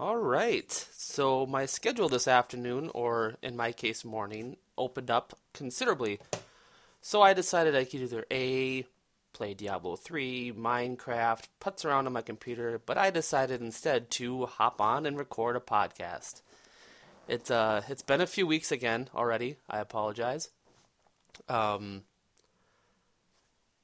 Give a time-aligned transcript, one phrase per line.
[0.00, 0.70] All right.
[0.92, 6.20] So my schedule this afternoon, or in my case morning, opened up considerably.
[7.02, 8.86] So I decided I could either A,
[9.32, 14.80] play Diablo 3, Minecraft, putz around on my computer, but I decided instead to hop
[14.80, 16.42] on and record a podcast.
[17.26, 19.56] It's uh it's been a few weeks again already.
[19.68, 20.50] I apologize.
[21.48, 22.04] Um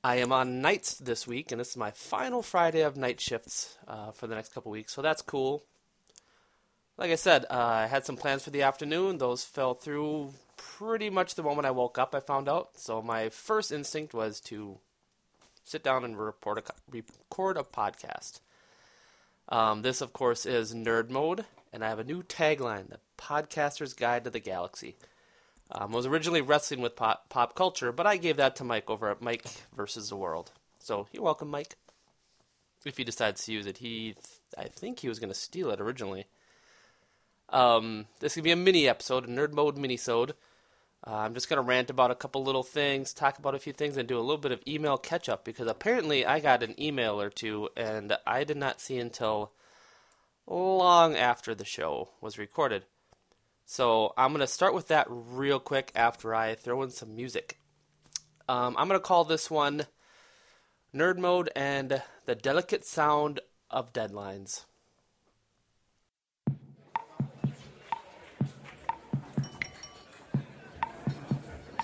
[0.05, 3.79] I am on nights this week, and this is my final Friday of night shifts
[3.89, 5.65] uh, for the next couple weeks, so that's cool.
[6.97, 9.19] Like I said, uh, I had some plans for the afternoon.
[9.19, 12.15] Those fell through pretty much the moment I woke up.
[12.15, 12.79] I found out.
[12.79, 14.79] So my first instinct was to
[15.65, 16.63] sit down and report a,
[16.93, 18.41] record a podcast.
[19.49, 23.93] Um, this, of course, is Nerd Mode, and I have a new tagline: "The Podcaster's
[23.93, 24.97] Guide to the Galaxy."
[25.71, 29.11] Um, was originally wrestling with pop, pop culture, but I gave that to Mike over
[29.11, 30.53] at Mike versus the World.
[30.79, 31.77] So you're welcome, Mike.
[32.85, 34.15] If he decides to use it, he,
[34.59, 36.27] I think he was going to steal it originally.
[37.55, 40.35] Um, this is gonna be a mini episode, a nerd mode mini sode.
[41.07, 43.97] Uh, I'm just gonna rant about a couple little things, talk about a few things,
[43.97, 47.21] and do a little bit of email catch up because apparently I got an email
[47.21, 49.53] or two, and I did not see until
[50.47, 52.87] long after the show was recorded.
[53.65, 57.59] So I'm going to start with that real quick after I throw in some music.
[58.49, 59.87] Um, I'm going to call this one
[60.95, 63.41] Nerd Mode and the Delicate Sound
[63.71, 64.65] of Deadlines.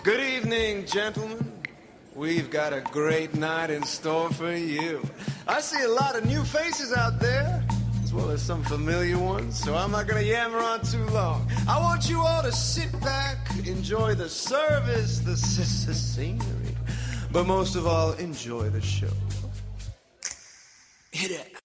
[0.02, 1.52] Good evening, gentlemen.
[2.14, 5.02] We've got a great night in store for you.
[5.46, 7.62] I see a lot of new faces out there
[8.02, 11.46] as well as some familiar ones, so I'm not gonna yammer on too long.
[11.68, 16.74] I want you all to sit back, enjoy the service, the scenery,
[17.30, 19.12] but most of all, enjoy the show.
[21.12, 21.56] Hit it.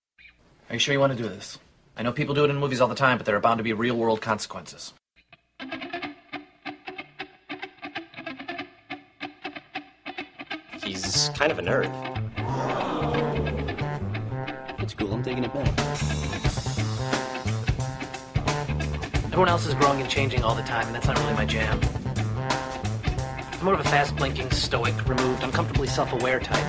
[0.69, 1.57] Are you sure you want to do this?
[1.95, 3.63] I know people do it in movies all the time, but there are bound to
[3.63, 4.93] be real world consequences.
[11.25, 11.89] He's kind of a nerd.
[14.77, 15.67] It's cool, I'm taking it back.
[19.25, 21.79] Everyone else is growing and changing all the time, and that's not really my jam.
[23.53, 26.63] I'm more of a fast blinking, stoic, removed, uncomfortably self aware type.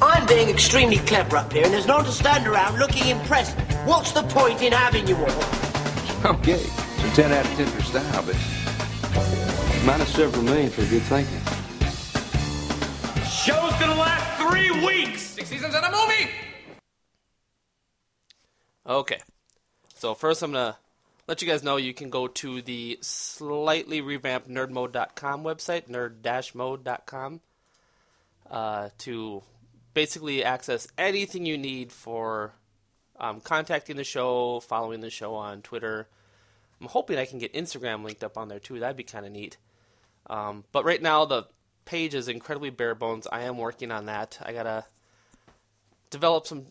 [0.00, 3.54] I'm being extremely clever up here, and there's no one to stand around looking impressed.
[3.84, 6.34] What's the point in having you all?
[6.36, 8.36] Okay, so 10 out of 10 for style, but
[9.84, 11.40] minus several million for good thinking.
[13.26, 15.20] Show's gonna last three weeks!
[15.22, 16.30] Six seasons and a movie!
[18.86, 19.20] Okay.
[19.94, 20.78] So first I'm going to
[21.26, 27.40] let you guys know you can go to the slightly revamped nerdmode.com website, nerd-mode.com,
[28.50, 29.42] uh, to
[29.94, 32.52] basically access anything you need for
[33.18, 36.08] um, contacting the show, following the show on Twitter.
[36.80, 38.80] I'm hoping I can get Instagram linked up on there too.
[38.80, 39.56] That'd be kind of neat.
[40.28, 41.44] Um, but right now the
[41.84, 43.26] page is incredibly bare bones.
[43.30, 44.38] I am working on that.
[44.42, 44.84] I gotta
[46.10, 46.66] develop some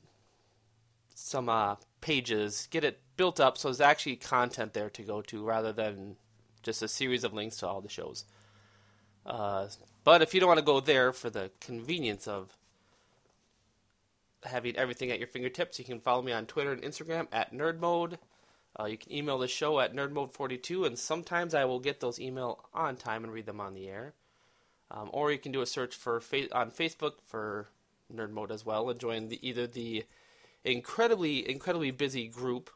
[1.16, 5.46] some uh, pages, get it built up so there's actually content there to go to
[5.46, 6.16] rather than
[6.64, 8.26] just a series of links to all the shows.
[9.26, 9.68] Uh,
[10.04, 12.58] but if you don't want to go there for the convenience of
[14.46, 18.18] having everything at your fingertips, you can follow me on Twitter and Instagram at NerdMode.
[18.80, 22.66] Uh, you can email the show at nerdmode42, and sometimes I will get those email
[22.74, 24.14] on time and read them on the air.
[24.90, 27.68] Um, or you can do a search for fa- on Facebook for
[28.14, 30.06] Nerd Mode as well, and join the, either the
[30.64, 32.70] incredibly incredibly busy group,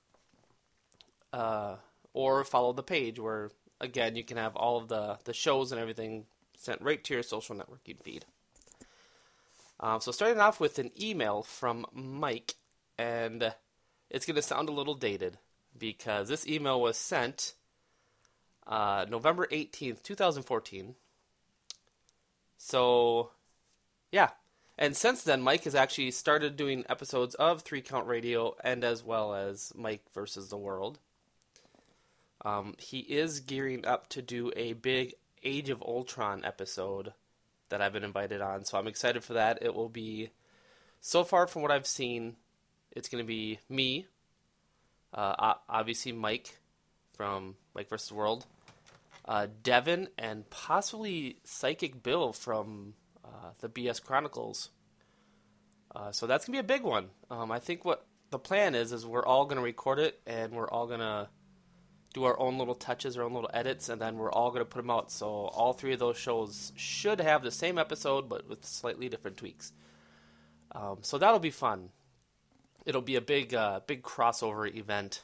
[1.34, 1.76] uh,
[2.14, 5.80] or follow the page where again you can have all of the the shows and
[5.80, 6.26] everything
[6.58, 8.26] sent right to your social networking feed.
[9.80, 12.56] Um, so starting off with an email from Mike,
[12.98, 13.54] and
[14.10, 15.38] it's going to sound a little dated
[15.78, 17.54] because this email was sent
[18.66, 20.96] uh, November 18th, 2014.
[22.58, 23.32] So,
[24.12, 24.30] yeah.
[24.80, 29.04] And since then, Mike has actually started doing episodes of Three Count Radio and as
[29.04, 31.00] well as Mike versus the World.
[32.46, 37.14] Um, he is gearing up to do a big Age of Ultron episode
[37.70, 39.60] that I've been invited on, so I'm excited for that.
[39.62, 40.30] It will be,
[41.02, 42.36] so far from what I've seen,
[42.92, 44.08] it's going to be me,
[45.14, 46.58] uh, obviously Mike
[47.18, 48.12] from Mike vs.
[48.12, 48.46] World,
[49.26, 52.94] uh, Devin, and possibly Psychic Bill from
[53.26, 54.70] uh, the BS Chronicles.
[55.94, 57.10] Uh, so that's gonna be a big one.
[57.32, 60.70] Um, I think what the plan is is we're all gonna record it and we're
[60.70, 61.30] all gonna
[62.18, 64.66] do our own little touches, our own little edits, and then we're all going to
[64.66, 65.12] put them out.
[65.12, 69.38] So all three of those shows should have the same episode, but with slightly different
[69.38, 69.72] tweaks.
[70.72, 71.90] Um, so that'll be fun.
[72.86, 75.24] It'll be a big, uh, big crossover event.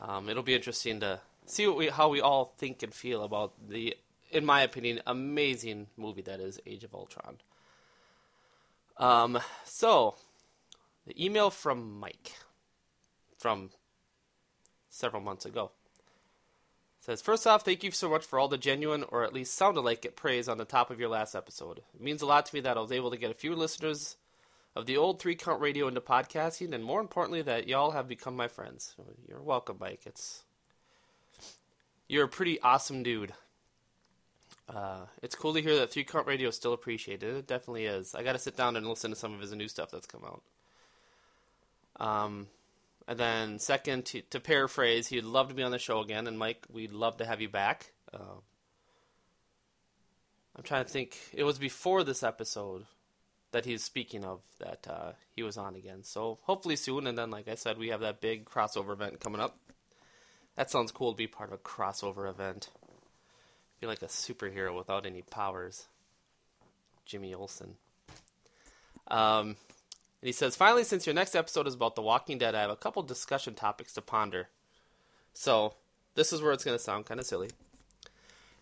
[0.00, 3.96] Um, it'll be interesting to see we, how we all think and feel about the,
[4.30, 7.38] in my opinion, amazing movie that is Age of Ultron.
[8.98, 10.16] Um, so
[11.06, 12.32] the email from Mike
[13.38, 13.70] from
[14.92, 15.70] several months ago.
[17.00, 19.80] Says first off thank you so much for all the genuine or at least sounded
[19.80, 21.78] like it praise on the top of your last episode.
[21.78, 24.16] It means a lot to me that i was able to get a few listeners
[24.76, 28.36] of the old three count radio into podcasting and more importantly that y'all have become
[28.36, 28.94] my friends.
[29.28, 30.02] You're welcome mike.
[30.06, 30.44] It's
[32.06, 33.32] you're a pretty awesome dude.
[34.68, 37.34] Uh, it's cool to hear that three count radio is still appreciated.
[37.34, 38.14] It definitely is.
[38.14, 40.42] I gotta sit down and listen to some of his new stuff that's come out.
[41.98, 42.46] Um,
[43.08, 46.38] and then second, to, to, paraphrase, he'd love to be on the show again, and
[46.38, 47.92] Mike, we'd love to have you back.
[48.12, 48.40] Uh,
[50.56, 51.18] I'm trying to think.
[51.32, 52.84] It was before this episode
[53.52, 56.02] that he's speaking of that uh, he was on again.
[56.02, 57.06] So hopefully soon.
[57.06, 59.56] And then, like I said, we have that big crossover event coming up.
[60.56, 62.68] That sounds cool to be part of a crossover event.
[63.80, 65.86] Be like a superhero without any powers.
[67.04, 67.76] Jimmy Olsen.
[69.08, 69.56] Um,
[70.22, 72.70] and he says, finally, since your next episode is about The Walking Dead, I have
[72.70, 74.48] a couple discussion topics to ponder.
[75.34, 75.74] So,
[76.14, 77.50] this is where it's going to sound kind of silly.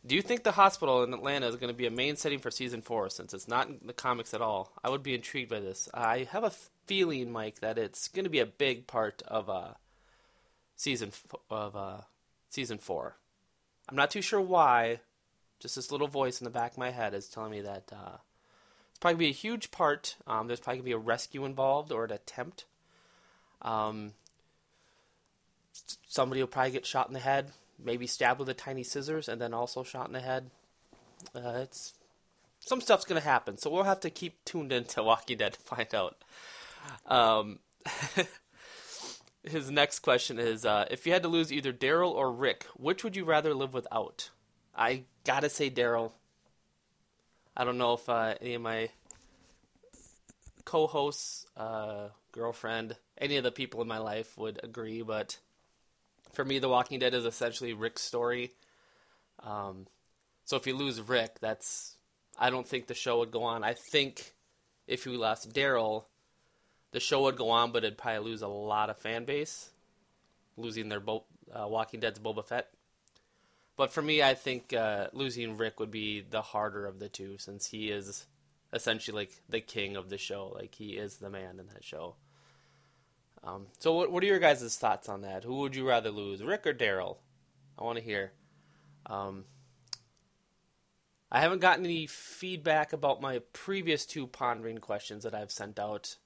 [0.07, 2.51] Do you think the hospital in Atlanta is going to be a main setting for
[2.51, 4.73] season four since it's not in the comics at all?
[4.83, 5.91] I would be intrigued by this.
[5.93, 6.53] I have a
[6.87, 9.75] feeling, Mike, that it's going to be a big part of uh,
[10.77, 12.01] season f- of uh,
[12.49, 13.17] season four.
[13.87, 15.01] I'm not too sure why.
[15.59, 18.17] Just this little voice in the back of my head is telling me that uh,
[19.01, 20.17] probably be a huge part.
[20.27, 22.67] Um, there's probably to be a rescue involved or an attempt.
[23.63, 24.13] Um,
[26.09, 27.53] somebody will probably get shot in the head,
[27.83, 30.51] maybe stabbed with a tiny scissors, and then also shot in the head.
[31.35, 31.95] Uh, it's
[32.61, 35.95] some stuff's to happen, so we'll have to keep tuned into Walking Dead to find
[35.95, 36.17] out.
[37.07, 37.59] Um,
[39.43, 43.03] his next question is: uh, If you had to lose either Daryl or Rick, which
[43.03, 44.31] would you rather live without?
[44.77, 46.13] I gotta say Daryl.
[47.61, 48.89] I don't know if uh, any of my
[50.65, 55.37] co-hosts, uh, girlfriend, any of the people in my life would agree, but
[56.33, 58.53] for me, The Walking Dead is essentially Rick's story.
[59.41, 59.89] Um,
[60.47, 61.99] so if you lose Rick, that's
[62.39, 63.63] I don't think the show would go on.
[63.63, 64.33] I think
[64.87, 66.05] if you lost Daryl,
[66.93, 69.69] the show would go on, but it'd probably lose a lot of fan base,
[70.57, 72.71] losing their Bo- uh, Walking Dead's Boba Fett.
[73.81, 77.39] But for me, I think uh, losing Rick would be the harder of the two,
[77.39, 78.27] since he is
[78.75, 80.53] essentially like the king of the show.
[80.55, 82.17] Like he is the man in that show.
[83.43, 85.45] Um, so, what what are your guys' thoughts on that?
[85.45, 87.21] Who would you rather lose, Rick or Daryl?
[87.79, 88.33] I want to hear.
[89.07, 89.47] Um,
[91.33, 96.19] I haven't gotten any feedback about my previous two pondering questions that I've sent out,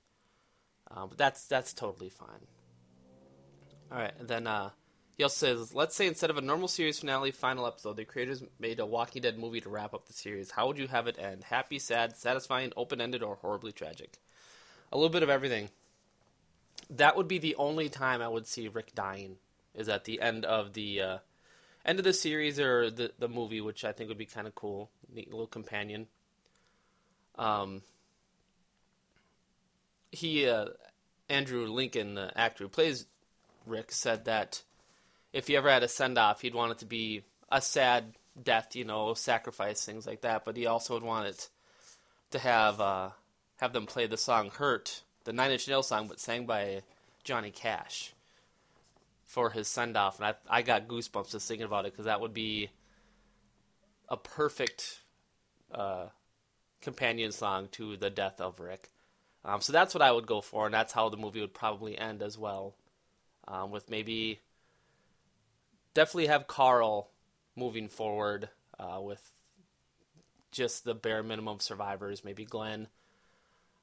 [0.91, 2.49] uh, but that's that's totally fine.
[3.93, 4.71] All right, then uh,
[5.23, 8.81] also says, let's say instead of a normal series finale final episode, the creators made
[8.81, 10.51] a Walking Dead movie to wrap up the series.
[10.51, 11.45] How would you have it end?
[11.45, 14.19] Happy, sad, satisfying, open ended, or horribly tragic?
[14.93, 15.71] A little bit of everything.
[16.91, 19.37] That would be the only time I would see Rick dying,
[19.75, 21.19] is at the end of the uh,
[21.85, 24.55] end of the series or the the movie, which I think would be kind of
[24.55, 26.09] cool, neat little companion.
[27.37, 27.83] Um,
[30.11, 30.67] he uh,
[31.29, 33.07] Andrew Lincoln, the actor who plays
[33.67, 34.63] Rick, said that
[35.35, 38.77] if he ever had a send off, he'd want it to be a sad death,
[38.77, 40.45] you know, sacrifice, things like that.
[40.45, 41.49] But he also would want it
[42.31, 43.11] to have uh,
[43.57, 46.83] have them play the song "Hurt," the Nine Inch Nails song, but sang by
[47.25, 48.13] Johnny Cash
[49.27, 52.21] for his send off, and I I got goosebumps just thinking about it because that
[52.21, 52.71] would be
[54.09, 55.01] a perfect
[55.73, 56.07] uh,
[56.81, 58.91] companion song to the death of Rick.
[59.45, 61.99] Um, so that's what I would go for, and that's how the movie would probably
[61.99, 62.77] end as well,
[63.49, 64.41] um, with maybe
[65.95, 67.11] definitely have Carl
[67.57, 68.49] moving forward
[68.79, 69.33] uh, with
[70.51, 72.25] just the bare minimum of survivors.
[72.25, 72.89] Maybe Glenn.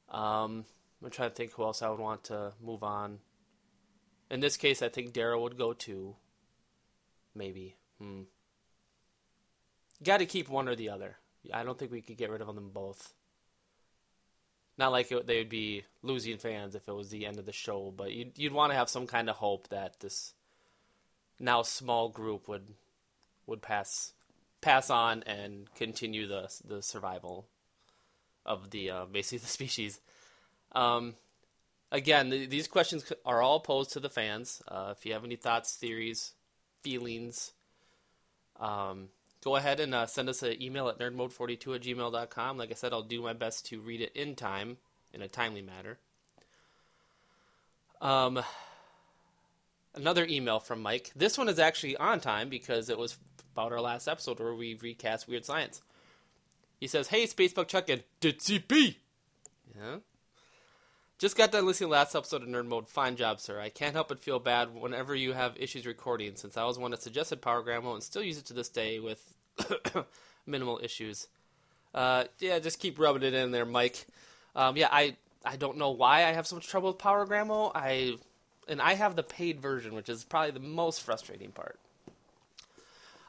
[0.10, 0.66] Um,
[1.04, 3.20] I'm trying to think who else I would want to move on.
[4.30, 6.16] In this case, I think Daryl would go too.
[7.34, 7.76] Maybe.
[8.00, 8.24] Hmm.
[10.04, 11.18] Got to keep one or the other.
[11.54, 13.14] I don't think we could get rid of them both.
[14.78, 17.52] Not like it, they would be losing fans if it was the end of the
[17.52, 20.34] show, but you'd, you'd want to have some kind of hope that this
[21.42, 22.68] now small group would
[23.48, 24.14] would pass
[24.62, 27.48] pass on and continue the the survival
[28.46, 30.00] of the uh, basically the species.
[30.74, 31.16] Um,
[31.92, 34.62] again, the, these questions are all posed to the fans.
[34.68, 36.34] Uh, if you have any thoughts, theories,
[36.82, 37.52] feelings,
[38.60, 39.10] um,
[39.44, 42.58] go ahead and uh, send us an email at nerdmode42 at gmail.com.
[42.58, 44.78] Like I said, I'll do my best to read it in time,
[45.14, 45.98] in a timely manner.
[48.00, 48.42] Um,
[49.96, 51.12] another email from Mike.
[51.16, 53.18] This one is actually on time because it was
[53.54, 55.82] about our last episode where we recast Weird Science.
[56.80, 58.96] He says, Hey, Space Buck Chuck and did CP?
[59.76, 59.98] Yeah.
[61.20, 62.90] Just got done listening to last episode of Nerd Mode.
[62.90, 63.60] Fine job, sir.
[63.60, 66.90] I can't help but feel bad whenever you have issues recording, since I was one
[66.92, 69.34] that suggested PowerGramo and still use it to this day with
[70.48, 71.28] minimal issues.
[71.94, 74.08] Uh, yeah, just keep rubbing it in there, Mike.
[74.56, 77.72] Um, yeah, I I don't know why I have so much trouble with PowerGramo.
[77.76, 78.16] I
[78.72, 81.78] and I have the paid version, which is probably the most frustrating part.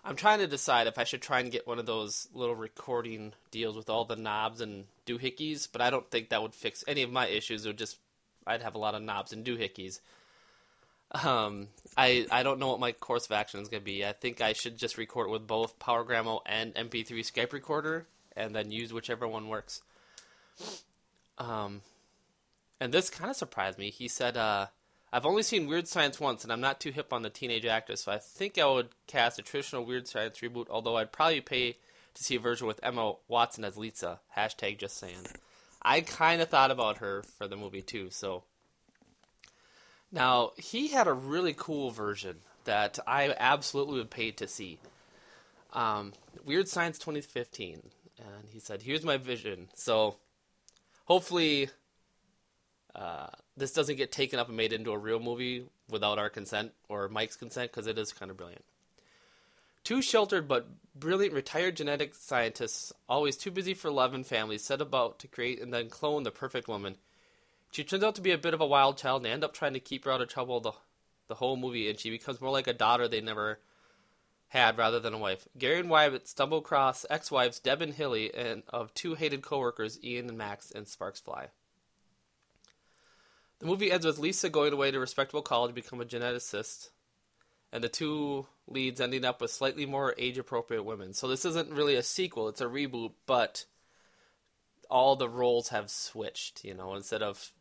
[0.04, 3.34] I'm trying to decide if I should try and get one of those little recording
[3.50, 7.02] deals with all the knobs and doohickeys, but I don't think that would fix any
[7.02, 7.64] of my issues.
[7.64, 7.99] It would just
[8.46, 10.00] I'd have a lot of knobs and doohickeys.
[11.25, 14.04] Um, I I don't know what my course of action is going to be.
[14.04, 18.06] I think I should just record with both PowerGramo and MP3 Skype recorder,
[18.37, 19.82] and then use whichever one works.
[21.38, 21.82] Um,
[22.80, 23.90] and this kind of surprised me.
[23.90, 24.66] He said, uh,
[25.12, 28.02] "I've only seen Weird Science once, and I'm not too hip on the teenage actors,
[28.02, 30.69] so I think I would cast a traditional Weird Science reboot.
[30.71, 31.76] Although I'd probably pay
[32.14, 34.21] to see a version with Emma Watson as Lisa.
[34.37, 35.26] Hashtag just saying.
[35.83, 38.11] I kind of thought about her for the movie too.
[38.11, 38.45] So
[40.11, 44.78] now he had a really cool version that I absolutely would pay to see.
[45.73, 46.12] Um,
[46.45, 50.16] Weird Science 2015, and he said, "Here's my vision." So
[51.07, 51.71] hopefully,
[52.94, 56.72] uh, this doesn't get taken up and made into a real movie without our consent
[56.88, 58.64] or Mike's consent because it is kind of brilliant.
[59.84, 64.80] Two sheltered but brilliant retired genetic scientists, always too busy for love and family, set
[64.80, 66.96] about to create and then clone the perfect woman.
[67.72, 69.54] She turns out to be a bit of a wild child, and they end up
[69.54, 70.72] trying to keep her out of trouble the,
[71.28, 73.58] the whole movie, and she becomes more like a daughter they never
[74.49, 75.49] had rather than a wife.
[75.58, 80.28] Gary and Wyatt stumble across ex-wives Deb and Hilly, and of two hated co-workers, Ian
[80.28, 81.49] and Max, and Sparks Fly.
[83.62, 86.90] The movie ends with Lisa going away to a respectable college to become a geneticist,
[87.73, 91.12] and the two leads ending up with slightly more age appropriate women.
[91.12, 93.66] So this isn't really a sequel, it's a reboot, but
[94.90, 97.52] all the roles have switched, you know, instead of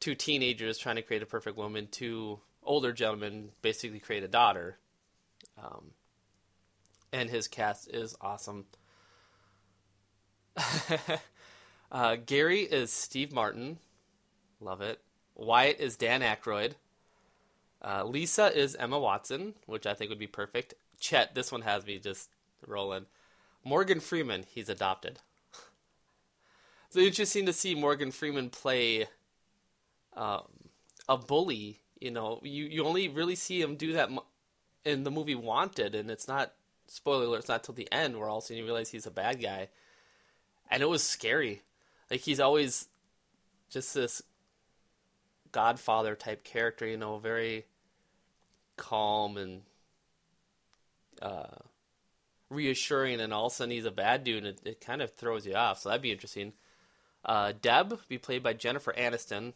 [0.00, 4.78] two teenagers trying to create a perfect woman, two older gentlemen basically create a daughter.
[5.62, 5.90] Um,
[7.12, 8.64] and his cast is awesome.
[11.92, 13.76] uh, Gary is Steve Martin.
[14.62, 15.00] Love it.
[15.34, 16.74] Wyatt is Dan Aykroyd.
[17.84, 20.74] Uh, Lisa is Emma Watson, which I think would be perfect.
[21.00, 22.30] Chet, this one has me just
[22.66, 23.06] rolling.
[23.64, 25.18] Morgan Freeman, he's adopted.
[26.90, 29.06] so interesting to see Morgan Freeman play
[30.16, 30.44] um,
[31.08, 31.80] a bully.
[32.00, 34.10] You know, you, you only really see him do that
[34.84, 36.52] in the movie Wanted, and it's not
[36.86, 37.40] spoiler alert.
[37.40, 39.40] It's not till the end where all of a sudden you realize he's a bad
[39.40, 39.68] guy,
[40.70, 41.62] and it was scary.
[42.10, 42.86] Like he's always
[43.70, 44.22] just this
[45.52, 47.66] Godfather type character, you know, very
[48.76, 49.62] calm and
[51.20, 51.46] uh,
[52.50, 55.12] reassuring, and all of a sudden he's a bad dude, and it, it kind of
[55.12, 55.80] throws you off.
[55.80, 56.52] So that'd be interesting.
[57.24, 59.52] Uh, Deb be played by Jennifer Aniston,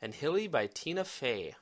[0.00, 1.54] and Hilly by Tina Fey.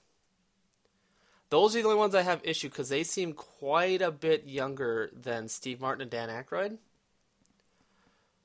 [1.51, 5.11] Those are the only ones I have issue because they seem quite a bit younger
[5.15, 6.77] than Steve Martin and Dan Aykroyd.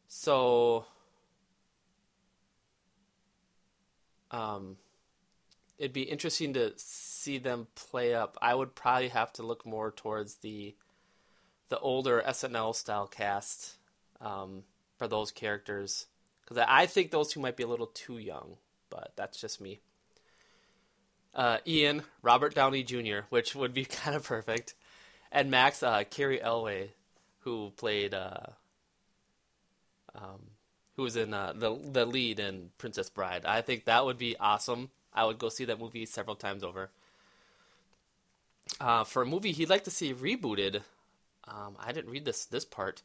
[0.07, 0.85] So,
[4.31, 4.77] um,
[5.77, 8.37] it'd be interesting to see them play up.
[8.41, 10.75] I would probably have to look more towards the
[11.69, 13.77] the older SNL style cast
[14.21, 14.63] um,
[14.97, 16.05] for those characters
[16.41, 18.57] because I think those two might be a little too young,
[18.89, 19.79] but that's just me
[21.35, 24.75] uh, Ian, Robert Downey Jr., which would be kind of perfect,
[25.31, 26.89] and Max, uh, Cary Elwes,
[27.39, 28.47] who played, uh,
[30.15, 30.51] um,
[30.95, 33.45] who was in uh, the the lead in Princess Bride.
[33.45, 34.91] I think that would be awesome.
[35.13, 36.89] I would go see that movie several times over.
[38.79, 40.81] Uh, for a movie he'd like to see rebooted,
[41.47, 43.01] um, I didn't read this this part.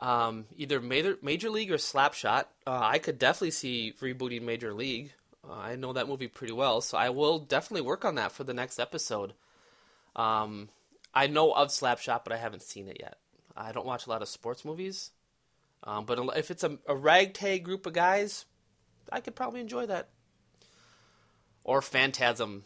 [0.00, 2.44] Um, either Major, Major League or Slapshot.
[2.66, 5.12] Uh, I could definitely see rebooting Major League.
[5.48, 8.44] Uh, I know that movie pretty well, so I will definitely work on that for
[8.44, 9.32] the next episode.
[10.14, 10.68] Um,
[11.14, 13.18] I know of Slapshot, but I haven't seen it yet.
[13.56, 15.10] I don't watch a lot of sports movies,
[15.82, 18.44] um, but if it's a, a ragtag group of guys,
[19.10, 20.10] I could probably enjoy that.
[21.68, 22.64] Or Phantasm.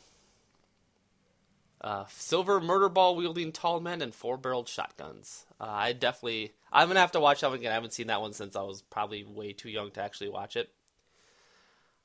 [1.80, 5.44] Uh, silver murder ball wielding tall men and four barreled shotguns.
[5.60, 6.52] Uh, I definitely.
[6.72, 7.72] I'm gonna have to watch that one again.
[7.72, 10.54] I haven't seen that one since I was probably way too young to actually watch
[10.54, 10.70] it.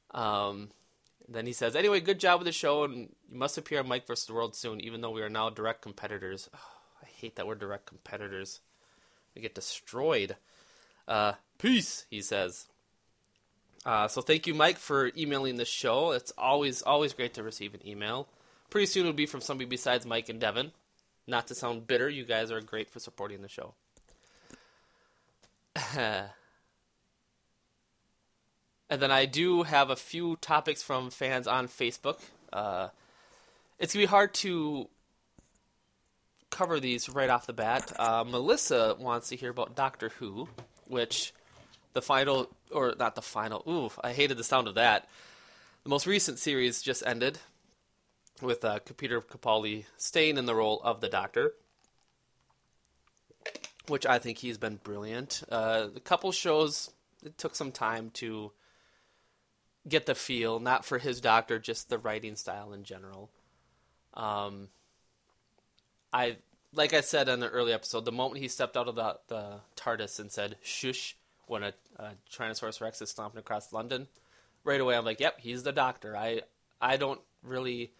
[0.09, 0.71] Um,
[1.29, 2.95] then he says, "Anyway, good job with the show, and
[3.29, 4.25] you must appear on Mike vs.
[4.25, 7.53] the World soon, even though we are now direct competitors." Oh, I hate that we're
[7.53, 8.61] direct competitors.
[9.35, 10.35] We get destroyed.
[11.07, 12.65] Uh, peace, he says.
[13.87, 16.11] Uh, so thank you, Mike, for emailing the show.
[16.11, 18.27] It's always always great to receive an email.
[18.69, 20.73] Pretty soon it'll be from somebody besides Mike and Devin.
[21.25, 23.75] Not to sound bitter, you guys are great for supporting the show.
[25.97, 26.29] and
[28.89, 32.19] then I do have a few topics from fans on Facebook.
[32.51, 32.89] Uh,
[33.79, 34.89] it's gonna be hard to
[36.49, 37.93] cover these right off the bat.
[37.97, 40.49] Uh, Melissa wants to hear about Doctor Who,
[40.87, 41.33] which
[41.93, 43.63] the final, or not the final.
[43.67, 45.07] Ooh, I hated the sound of that.
[45.83, 47.39] The most recent series just ended
[48.41, 51.53] with uh, Peter Capaldi staying in the role of the Doctor,
[53.87, 55.43] which I think he's been brilliant.
[55.49, 56.91] Uh, a couple shows
[57.23, 58.51] it took some time to
[59.87, 63.29] get the feel, not for his Doctor, just the writing style in general.
[64.13, 64.69] Um,
[66.11, 66.37] I
[66.73, 69.59] like I said in the early episode, the moment he stepped out of the, the
[69.75, 71.15] TARDIS and said "shush"
[71.47, 74.07] when a, a Tyrannosaurus Rex is stomping across London,
[74.63, 76.41] right away I'm like, "Yep, he's the Doctor." I
[76.79, 77.91] I don't really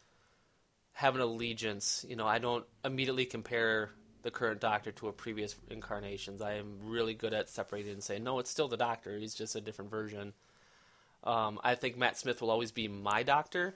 [0.93, 2.05] have an allegiance.
[2.07, 3.91] You know, I don't immediately compare
[4.23, 6.41] the current Doctor to a previous incarnations.
[6.41, 9.17] I am really good at separating and saying, "No, it's still the Doctor.
[9.17, 10.33] He's just a different version."
[11.23, 13.75] Um, I think Matt Smith will always be my Doctor,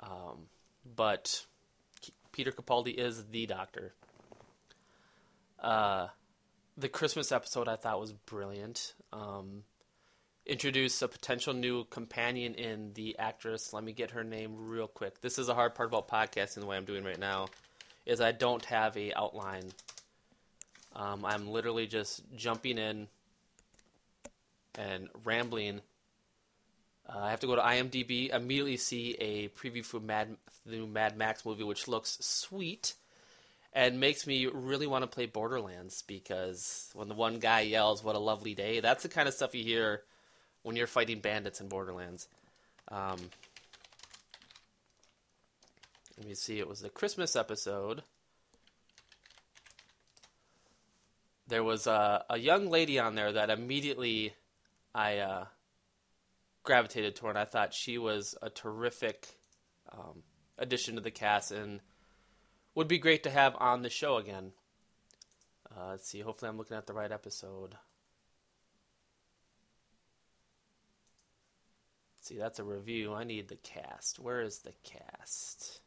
[0.00, 0.48] um,
[0.96, 1.46] but
[2.32, 3.94] Peter Capaldi is the Doctor.
[5.58, 6.08] Uh,
[6.76, 8.94] the Christmas episode I thought was brilliant.
[9.12, 9.64] Um,
[10.46, 13.72] introduce a potential new companion in the actress.
[13.72, 15.20] Let me get her name real quick.
[15.20, 16.60] This is a hard part about podcasting.
[16.60, 17.48] The way I'm doing right now
[18.06, 19.64] is I don't have a outline.
[20.94, 23.08] Um, I'm literally just jumping in
[24.74, 25.80] and rambling.
[27.08, 30.86] Uh, I have to go to IMDb, immediately see a preview for Mad, the new
[30.86, 32.94] Mad Max movie, which looks sweet
[33.72, 38.16] and makes me really want to play Borderlands because when the one guy yells, "What
[38.16, 40.02] a lovely day!" That's the kind of stuff you hear
[40.62, 42.28] when you're fighting bandits in Borderlands.
[42.88, 43.30] Um,
[46.18, 46.58] let me see.
[46.58, 48.02] It was the Christmas episode.
[51.48, 54.34] There was a, a young lady on there that immediately
[54.94, 55.44] I uh,
[56.62, 57.36] gravitated toward.
[57.36, 59.28] I thought she was a terrific
[59.90, 60.22] um,
[60.58, 61.80] addition to the cast and
[62.74, 64.52] would be great to have on the show again.
[65.70, 66.20] Uh, let's see.
[66.20, 67.76] Hopefully, I'm looking at the right episode.
[72.16, 73.14] Let's see, that's a review.
[73.14, 74.18] I need the cast.
[74.18, 75.80] Where is the cast?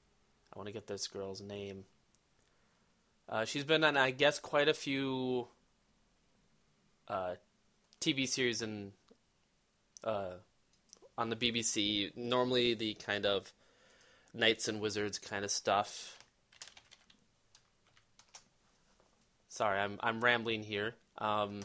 [0.54, 1.86] I want to get this girl's name.
[3.28, 5.48] Uh, she's been on, I guess, quite a few
[7.08, 7.36] uh,
[8.02, 8.91] TV series and
[10.04, 10.34] uh,
[11.17, 12.15] on the BBC.
[12.15, 13.52] Normally, the kind of
[14.34, 16.19] knights and wizards kind of stuff.
[19.56, 20.96] Sorry, I'm I'm rambling here.
[21.18, 21.62] Um,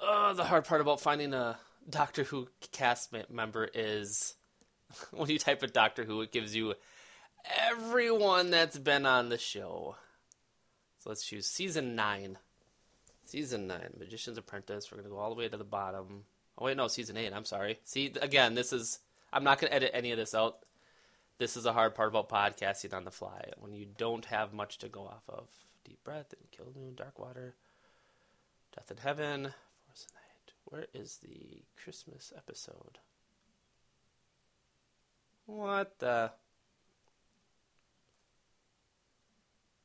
[0.00, 1.58] uh, the hard part about finding a
[1.90, 4.36] Doctor Who cast member is
[5.10, 6.74] when you type a Doctor Who, it gives you
[7.68, 9.96] everyone that's been on the show.
[10.98, 12.38] So let's choose season nine.
[13.24, 14.88] Season nine, Magician's Apprentice.
[14.92, 16.26] We're gonna go all the way to the bottom.
[16.56, 17.32] Oh wait, no, season eight.
[17.32, 17.80] I'm sorry.
[17.82, 19.00] See, again, this is.
[19.32, 20.58] I'm not gonna edit any of this out.
[21.38, 24.78] This is a hard part about podcasting on the fly when you don't have much
[24.78, 25.48] to go off of.
[25.84, 26.94] Deep breath and kill moon.
[26.94, 27.54] dark water,
[28.74, 29.42] death in heaven,
[29.86, 30.54] force night.
[30.64, 32.98] Where is the Christmas episode?
[35.44, 36.32] What the?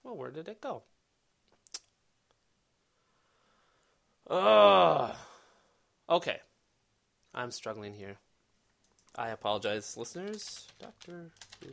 [0.04, 0.84] Well, where did it go?
[4.30, 5.16] Ugh.
[6.10, 6.40] Okay.
[7.34, 8.18] I'm struggling here.
[9.15, 10.67] I apologize, listeners.
[10.80, 11.71] Doctor Who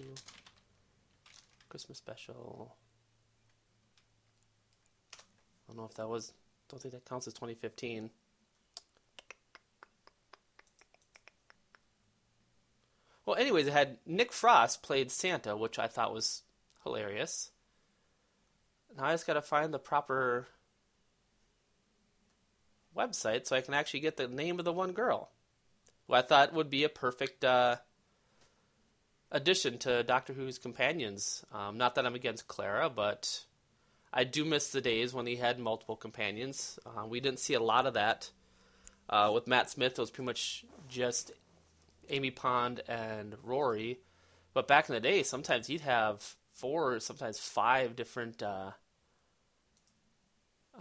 [1.69, 2.75] Christmas special.
[5.13, 6.33] I don't know if that was.
[6.69, 8.11] Don't think that counts as 2015.
[13.25, 16.43] Well, anyways, it had Nick Frost played Santa, which I thought was
[16.83, 17.51] hilarious.
[18.97, 20.49] Now I just got to find the proper
[22.97, 25.31] website so I can actually get the name of the one girl
[26.09, 27.77] who I thought would be a perfect uh,
[29.31, 31.45] addition to Doctor Who's companions.
[31.53, 33.45] Um, not that I'm against Clara, but
[34.13, 36.79] I do miss the days when he had multiple companions.
[36.87, 38.31] Uh, we didn't see a lot of that.
[39.11, 41.33] Uh, with Matt Smith, it was pretty much just
[42.09, 44.01] Amy Pond and Rory.
[44.55, 48.71] But back in the day, sometimes he'd have four, sometimes five different uh,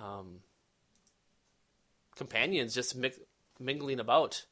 [0.01, 0.39] um,
[2.15, 2.97] companions just
[3.59, 4.45] mingling about.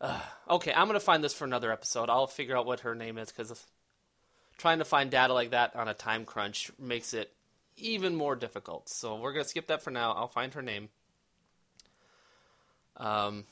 [0.00, 2.10] Uh, okay, I'm gonna find this for another episode.
[2.10, 3.64] I'll figure out what her name is because
[4.58, 7.32] trying to find data like that on a time crunch makes it
[7.76, 8.88] even more difficult.
[8.88, 10.12] So we're gonna skip that for now.
[10.12, 10.88] I'll find her name.
[12.96, 13.44] Um,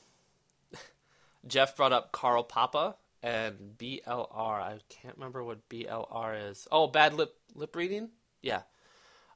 [1.47, 4.61] Jeff brought up Carl Poppa and BLR.
[4.61, 6.67] I can't remember what BLR is.
[6.71, 8.09] Oh, bad lip lip reading.
[8.41, 8.61] Yeah.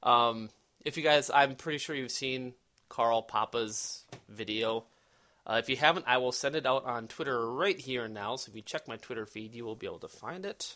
[0.04, 0.50] Um,
[0.86, 2.54] if you guys, I'm pretty sure you've seen
[2.90, 4.86] Carl Poppa's video.
[5.48, 8.36] Uh, if you haven't, I will send it out on Twitter right here now.
[8.36, 10.76] So if you check my Twitter feed, you will be able to find it.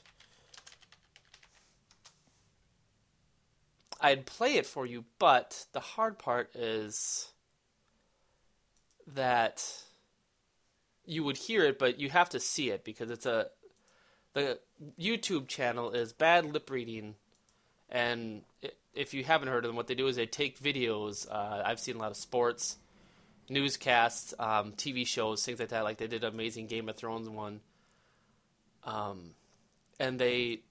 [4.00, 7.32] I'd play it for you, but the hard part is
[9.14, 9.64] that
[11.06, 13.48] you would hear it, but you have to see it because it's a
[14.34, 14.60] the
[14.98, 17.16] YouTube channel is bad lip reading,
[17.90, 18.44] and
[18.96, 21.30] if you haven't heard of them, what they do is they take videos.
[21.30, 22.78] Uh, I've seen a lot of sports,
[23.52, 25.84] newscasts, um, TV shows, things like that.
[25.84, 27.60] Like they did an amazing Game of Thrones one,
[28.84, 29.32] um,
[30.00, 30.62] and they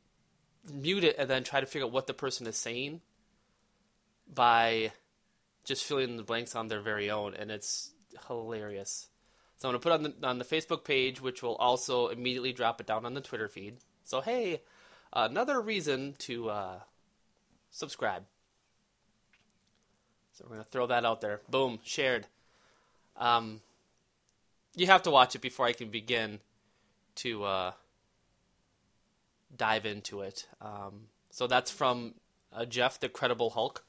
[0.73, 3.01] mute it and then try to figure out what the person is saying
[4.33, 4.93] by
[5.65, 7.91] just filling in the blanks on their very own, and it's
[8.27, 9.09] hilarious.
[9.59, 12.81] So I'm gonna put on the on the Facebook page, which will also immediately drop
[12.81, 13.77] it down on the Twitter feed.
[14.05, 14.63] So hey,
[15.13, 16.79] another reason to uh,
[17.71, 18.25] subscribe.
[20.33, 21.43] So we're gonna throw that out there.
[21.51, 22.27] Boom, shared.
[23.21, 23.61] Um,
[24.75, 26.41] you have to watch it before I can begin
[27.17, 27.73] to uh,
[29.57, 30.47] dive into it.
[30.61, 32.15] Um, so that's from
[32.53, 33.85] uh, Jeff, the Credible Hulk.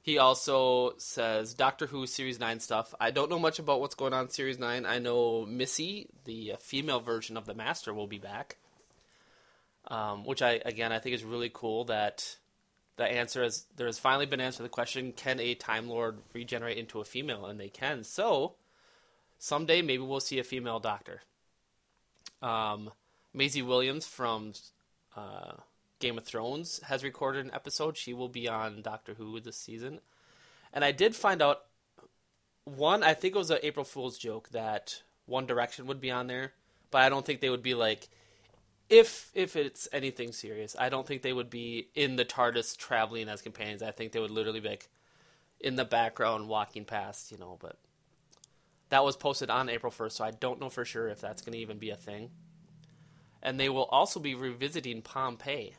[0.00, 2.92] He also says Doctor Who Series 9 stuff.
[2.98, 4.84] I don't know much about what's going on in Series 9.
[4.84, 8.56] I know Missy, the uh, female version of the Master, will be back.
[9.88, 12.36] Um, which I again I think is really cool that
[12.96, 16.78] the answer is there has finally been answered the question can a Time Lord regenerate
[16.78, 18.54] into a female and they can so
[19.42, 21.20] someday maybe we'll see a female Doctor.
[22.40, 22.90] Um,
[23.34, 24.52] Maisie Williams from
[25.16, 25.54] uh,
[25.98, 27.96] Game of Thrones has recorded an episode.
[27.96, 30.00] She will be on Doctor Who this season.
[30.72, 31.62] And I did find out
[32.64, 36.28] one, I think it was an April Fool's joke that One Direction would be on
[36.28, 36.52] there,
[36.92, 38.08] but I don't think they would be like
[38.88, 43.28] if if it's anything serious, I don't think they would be in the TARDIS traveling
[43.28, 43.82] as companions.
[43.82, 44.88] I think they would literally be like
[45.58, 47.76] in the background walking past, you know, but
[48.92, 51.54] that was posted on April 1st, so I don't know for sure if that's going
[51.54, 52.28] to even be a thing.
[53.42, 55.72] And they will also be revisiting Pompeii.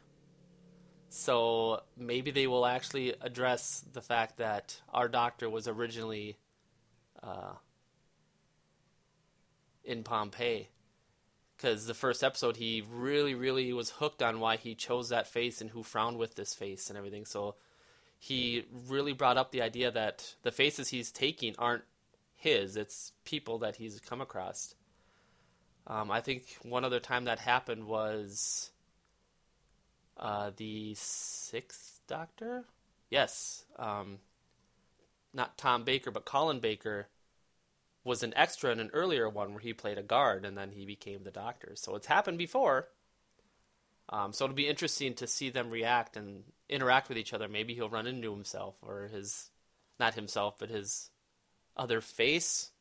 [1.09, 6.37] So maybe they will actually address the fact that our doctor was originally
[7.21, 7.53] uh,
[9.83, 10.69] in Pompeii.
[11.55, 15.61] Because the first episode, he really, really was hooked on why he chose that face
[15.61, 17.25] and who frowned with this face and everything.
[17.25, 17.57] So
[18.17, 21.83] he really brought up the idea that the faces he's taking aren't
[22.43, 24.75] his, it's people that he's come across.
[25.87, 28.69] Um, I think one other time that happened was
[30.17, 32.65] uh, the sixth Doctor.
[33.09, 34.19] Yes, um,
[35.33, 37.07] not Tom Baker, but Colin Baker
[38.03, 40.85] was an extra in an earlier one where he played a guard, and then he
[40.85, 41.71] became the Doctor.
[41.75, 42.89] So it's happened before.
[44.09, 47.47] Um, so it'll be interesting to see them react and interact with each other.
[47.47, 49.49] Maybe he'll run into himself or his,
[49.97, 51.09] not himself, but his
[51.75, 52.71] other face.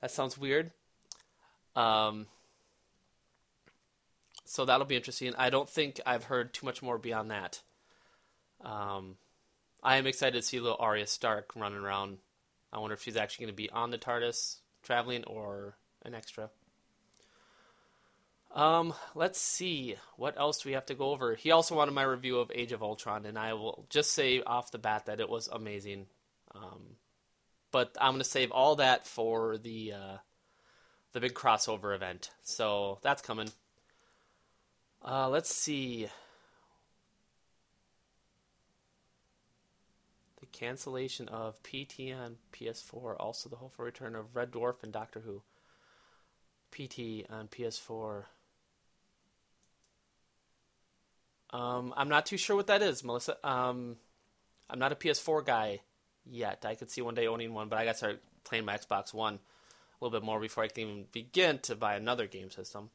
[0.00, 0.70] That sounds weird.
[1.76, 2.26] Um,
[4.44, 5.34] so that'll be interesting.
[5.36, 7.60] I don't think I've heard too much more beyond that.
[8.64, 9.16] Um,
[9.82, 12.18] I am excited to see little Arya Stark running around.
[12.72, 16.50] I wonder if she's actually going to be on the TARDIS traveling or an extra.
[18.54, 19.94] Um, let's see.
[20.16, 21.34] What else do we have to go over?
[21.34, 24.72] He also wanted my review of Age of Ultron, and I will just say off
[24.72, 26.06] the bat that it was amazing.
[26.54, 26.96] Um,
[27.72, 30.16] but I'm to save all that for the uh,
[31.12, 32.30] the big crossover event.
[32.42, 33.50] So that's coming.
[35.04, 36.08] Uh, let's see.
[40.40, 45.20] The cancellation of PT on PS4, also the hopeful return of Red Dwarf and Doctor
[45.20, 45.42] Who.
[46.72, 48.24] PT on PS4.
[51.52, 53.36] Um, I'm not too sure what that is, Melissa.
[53.46, 53.96] Um,
[54.68, 55.80] I'm not a PS4 guy
[56.30, 56.64] yet.
[56.66, 59.12] I could see one day owning one, but I got to start playing my Xbox
[59.12, 62.90] One a little bit more before I can even begin to buy another game system.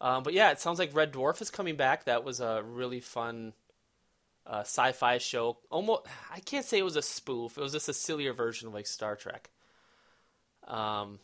[0.00, 2.04] Um, but yeah, it sounds like Red Dwarf is coming back.
[2.04, 3.52] That was a really fun
[4.46, 5.58] uh, sci-fi show.
[5.70, 7.56] Almost, I can't say it was a spoof.
[7.56, 9.50] It was just a sillier version of like Star Trek.
[10.66, 11.18] Um,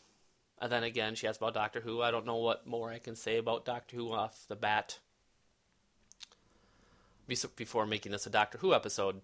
[0.59, 2.01] and then again, she asked about Doctor Who.
[2.01, 4.99] I don't know what more I can say about Doctor Who off the bat
[7.55, 9.21] before making this a Doctor Who episode.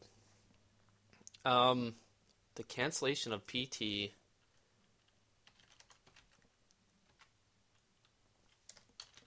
[1.47, 1.95] Um,
[2.55, 4.11] the cancellation of PT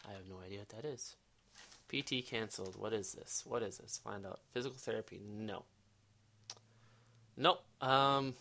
[0.06, 1.16] I have no idea what that is.
[1.88, 2.76] PT canceled.
[2.76, 3.44] What is this?
[3.46, 4.00] What is this?
[4.04, 4.40] Find out.
[4.52, 5.20] Physical therapy.
[5.24, 5.64] No.
[7.37, 7.62] Nope.
[7.80, 8.35] Um.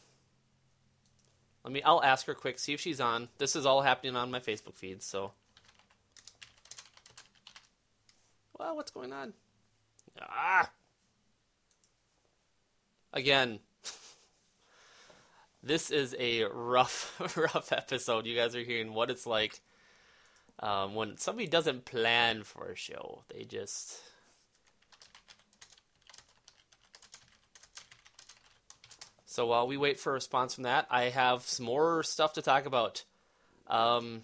[1.64, 1.82] Let me.
[1.84, 2.60] I'll ask her quick.
[2.60, 3.30] See if she's on.
[3.38, 5.02] This is all happening on my Facebook feed.
[5.04, 5.32] So.
[8.58, 9.34] Well, what's going on?
[10.22, 10.70] Ah.
[13.14, 13.60] Again.
[15.64, 18.26] This is a rough, rough episode.
[18.26, 19.62] You guys are hearing what it's like
[20.60, 23.24] um, when somebody doesn't plan for a show.
[23.34, 24.00] They just
[29.40, 32.42] So while we wait for a response from that, I have some more stuff to
[32.42, 33.06] talk about.
[33.68, 34.24] Um,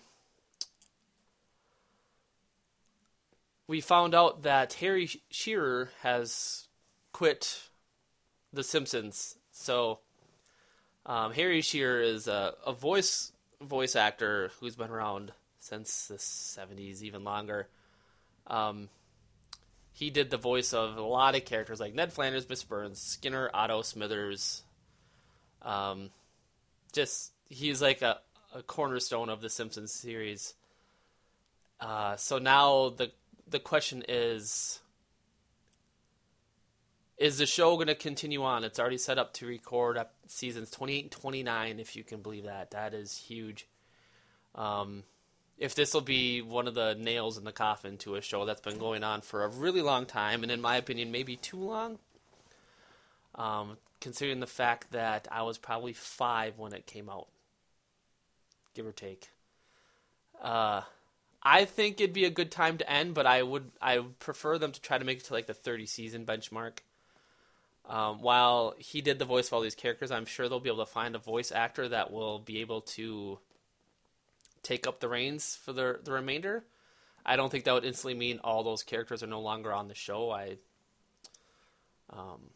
[3.67, 6.67] we found out that Harry Shearer has
[7.13, 7.69] quit
[8.51, 9.37] The Simpsons.
[9.51, 9.99] So
[11.05, 17.01] um, Harry Shearer is a, a voice voice actor who's been around since the 70s,
[17.01, 17.67] even longer.
[18.47, 18.89] Um,
[19.93, 23.49] he did the voice of a lot of characters like Ned Flanders, Miss Burns, Skinner,
[23.53, 24.63] Otto, Smithers.
[25.61, 26.09] Um,
[26.91, 28.19] just he's like a,
[28.53, 30.53] a cornerstone of the Simpsons series.
[31.79, 33.11] Uh, so now the
[33.47, 34.79] the question is
[37.17, 38.63] is the show going to continue on?
[38.63, 42.43] It's already set up to record up seasons 28 and 29 if you can believe
[42.43, 42.71] that.
[42.71, 43.67] That is huge.
[44.53, 45.03] Um,
[45.57, 48.61] if this will be one of the nails in the coffin to a show that's
[48.61, 51.99] been going on for a really long time, and in my opinion, maybe too long.
[53.35, 57.27] Um, considering the fact that I was probably five when it came out,
[58.73, 59.29] give or take.
[60.41, 60.81] Uh,
[61.41, 64.57] I think it'd be a good time to end, but I would I would prefer
[64.57, 66.79] them to try to make it to like the 30 season benchmark.
[67.87, 70.85] Um, while he did the voice of all these characters, I'm sure they'll be able
[70.85, 73.39] to find a voice actor that will be able to
[74.63, 76.63] take up the reins for the the remainder.
[77.25, 79.95] I don't think that would instantly mean all those characters are no longer on the
[79.95, 80.31] show.
[80.31, 80.57] I
[82.11, 82.49] um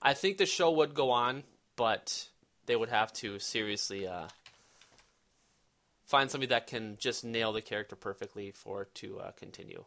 [0.00, 1.42] I think the show would go on,
[1.76, 2.28] but
[2.66, 4.28] they would have to seriously uh,
[6.04, 9.84] find somebody that can just nail the character perfectly for it to uh, continue.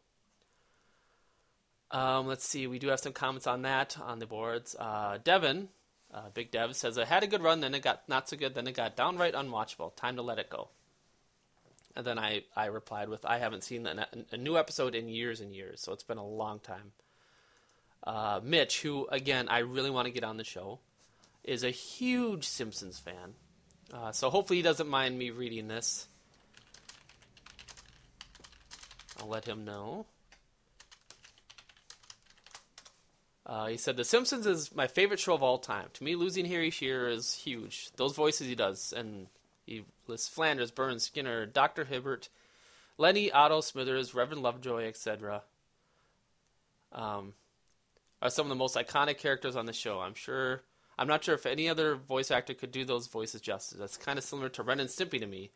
[1.92, 4.76] Um, let's see, we do have some comments on that on the boards.
[4.80, 5.68] Uh, Devin,
[6.14, 8.56] uh, Big Dev, says, I had a good run, then it got not so good,
[8.56, 9.94] then it got downright unwatchable.
[9.96, 10.70] Time to let it go.
[11.96, 15.42] And then I, I replied with, I haven't seen a, a new episode in years
[15.42, 16.94] and years, so it's been a long time.
[18.04, 20.80] Uh, Mitch, who, again, I really want to get on the show,
[21.44, 23.34] is a huge Simpsons fan.
[23.94, 26.08] Uh, so hopefully he doesn't mind me reading this.
[29.20, 30.06] I'll let him know.
[33.52, 35.88] Uh, he said, The Simpsons is my favorite show of all time.
[35.96, 37.90] To me, losing Harry Shearer is huge.
[37.98, 39.28] Those voices he does, and
[39.66, 41.84] he lists Flanders, Burns, Skinner, Dr.
[41.84, 42.30] Hibbert,
[42.98, 45.42] Lenny, Otto, Smithers, Reverend Lovejoy, etc.
[46.94, 47.34] Um,
[48.22, 50.00] are some of the most iconic characters on the show.
[50.00, 50.62] I'm sure.
[50.98, 53.78] I'm not sure if any other voice actor could do those voices justice.
[53.78, 55.52] That's kind of similar to Ren and Stimpy to me.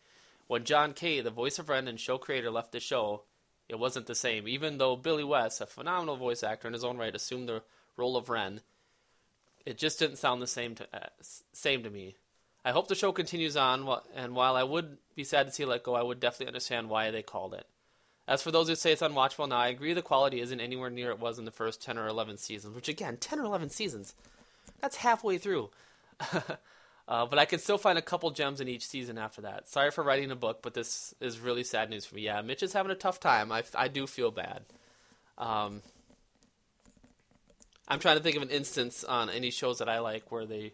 [0.47, 3.21] When John K., the voice of Ren and show creator, left the show,
[3.69, 4.49] it wasn't the same.
[4.49, 7.63] Even though Billy West, a phenomenal voice actor in his own right, assumed the
[7.97, 8.61] role of Ren,
[9.65, 11.07] it just didn't sound the same to uh,
[11.53, 12.15] same to me.
[12.63, 15.69] I hope the show continues on, and while I would be sad to see it
[15.69, 17.67] let go, I would definitely understand why they called it.
[18.27, 21.11] As for those who say it's unwatchable now, I agree the quality isn't anywhere near
[21.11, 24.15] it was in the first 10 or 11 seasons, which again, 10 or 11 seasons,
[24.81, 25.69] that's halfway through.
[27.07, 29.67] uh, but I can still find a couple gems in each season after that.
[29.67, 32.23] Sorry for writing a book, but this is really sad news for me.
[32.23, 33.51] Yeah, Mitch is having a tough time.
[33.51, 34.63] I, I do feel bad.
[35.37, 35.83] Um,
[37.87, 40.73] I'm trying to think of an instance on any shows that I like where they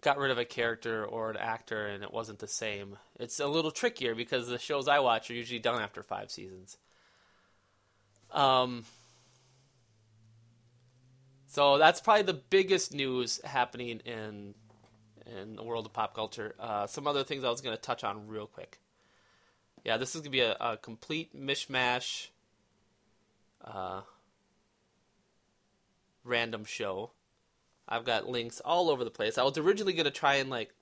[0.00, 2.98] got rid of a character or an actor and it wasn't the same.
[3.18, 6.76] It's a little trickier because the shows I watch are usually done after five seasons.
[8.30, 8.84] Um,
[11.46, 14.54] so that's probably the biggest news happening in
[15.26, 16.54] in the world of pop culture.
[16.58, 18.78] Uh, some other things I was going to touch on real quick.
[19.84, 22.28] Yeah, this is going to be a, a complete mishmash,
[23.64, 24.00] uh,
[26.28, 27.10] random show.
[27.88, 29.38] I've got links all over the place.
[29.38, 30.72] I was originally going to try and like,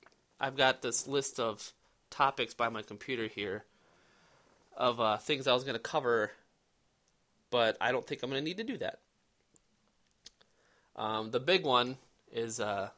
[0.40, 1.72] I've got this list of
[2.10, 3.64] topics by my computer here
[4.76, 6.32] of uh, things I was going to cover,
[7.50, 8.98] but I don't think I'm going to need to do that.
[10.96, 11.96] Um, the big one
[12.32, 12.90] is uh,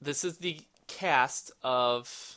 [0.00, 2.36] this is the cast of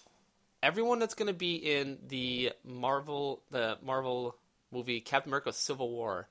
[0.64, 4.36] everyone that's going to be in the Marvel the Marvel
[4.72, 6.28] movie Captain America: Civil War,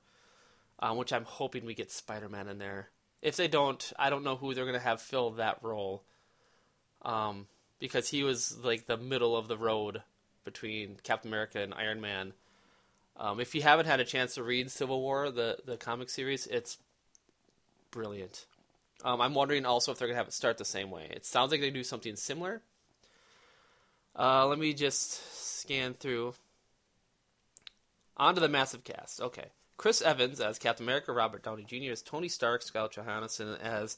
[0.81, 2.89] um, which I'm hoping we get Spider Man in there.
[3.21, 6.03] If they don't, I don't know who they're going to have fill that role.
[7.03, 7.47] Um,
[7.79, 10.03] because he was like the middle of the road
[10.43, 12.33] between Captain America and Iron Man.
[13.17, 16.47] Um, if you haven't had a chance to read Civil War, the the comic series,
[16.47, 16.77] it's
[17.89, 18.45] brilliant.
[19.03, 21.07] Um, I'm wondering also if they're gonna have it start the same way.
[21.09, 22.61] It sounds like they do something similar.
[24.17, 26.33] Uh, let me just scan through.
[28.17, 29.21] On to the massive cast.
[29.21, 29.47] Okay.
[29.81, 31.91] Chris Evans as Captain America, Robert Downey Jr.
[31.91, 33.97] as Tony Stark, Scarlett Johansson as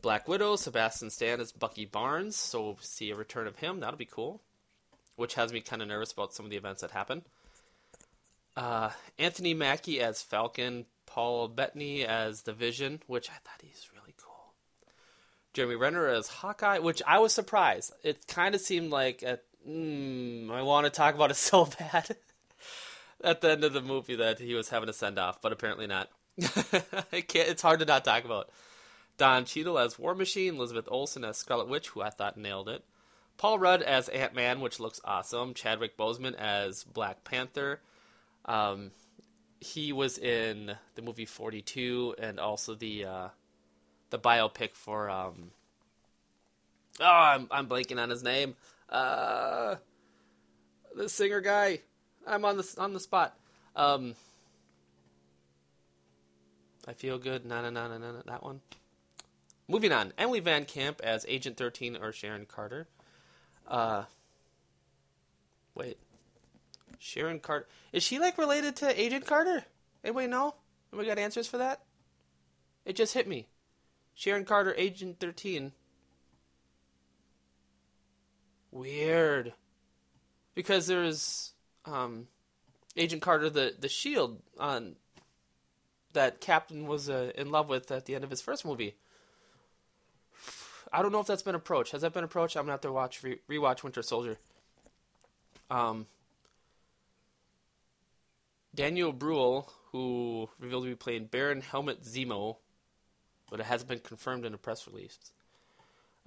[0.00, 2.36] Black Widow, Sebastian Stan as Bucky Barnes.
[2.36, 3.80] So we'll see a return of him.
[3.80, 4.40] That'll be cool.
[5.16, 7.20] Which has me kind of nervous about some of the events that happen.
[8.56, 14.14] Uh, Anthony Mackie as Falcon, Paul Bettany as the Vision, which I thought he's really
[14.16, 14.54] cool.
[15.52, 17.92] Jeremy Renner as Hawkeye, which I was surprised.
[18.02, 19.38] It kind of seemed like a,
[19.68, 22.16] mm, I want to talk about it so bad
[23.24, 25.86] at the end of the movie that he was having a send off, but apparently
[25.86, 26.10] not.
[27.12, 28.50] I can't, it's hard to not talk about.
[29.16, 32.84] Don Cheadle as War Machine, Elizabeth Olsen as Scarlet Witch, who I thought nailed it.
[33.36, 35.54] Paul Rudd as Ant Man, which looks awesome.
[35.54, 37.80] Chadwick Boseman as Black Panther.
[38.44, 38.90] Um,
[39.60, 43.28] he was in the movie 42 and also the uh,
[44.10, 45.50] the biopic for um,
[47.00, 48.56] oh I'm I'm blanking on his name
[48.90, 49.76] uh,
[50.94, 51.80] the singer guy
[52.26, 53.36] I'm on the on the spot
[53.76, 54.14] um,
[56.86, 58.60] I feel good na na na na na that one
[59.68, 62.86] moving on Emily Van Camp as Agent 13 or Sharon Carter
[63.68, 64.04] uh,
[65.74, 65.98] wait
[67.04, 67.66] Sharon Carter.
[67.92, 69.64] Is she like related to Agent Carter?
[70.02, 70.54] Anybody know?
[70.90, 71.82] Anybody got answers for that?
[72.86, 73.46] It just hit me.
[74.14, 75.72] Sharon Carter, Agent 13.
[78.70, 79.52] Weird.
[80.54, 81.52] Because there's
[81.86, 82.28] um,
[82.96, 84.96] Agent Carter, the, the shield on
[86.12, 88.94] that Captain was uh, in love with at the end of his first movie.
[90.92, 91.92] I don't know if that's been approached.
[91.92, 92.56] Has that been approached?
[92.56, 94.38] I'm gonna have to watch re- rewatch Winter Soldier.
[95.70, 96.06] Um,
[98.74, 102.56] Daniel Bruhl, who revealed to be playing Baron Helmut Zemo,
[103.50, 105.18] but it hasn't been confirmed in a press release.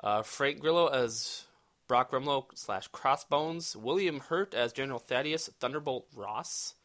[0.03, 1.45] Uh, Frank Grillo as
[1.87, 6.75] Brock Rumlow slash Crossbones, William Hurt as General Thaddeus Thunderbolt Ross,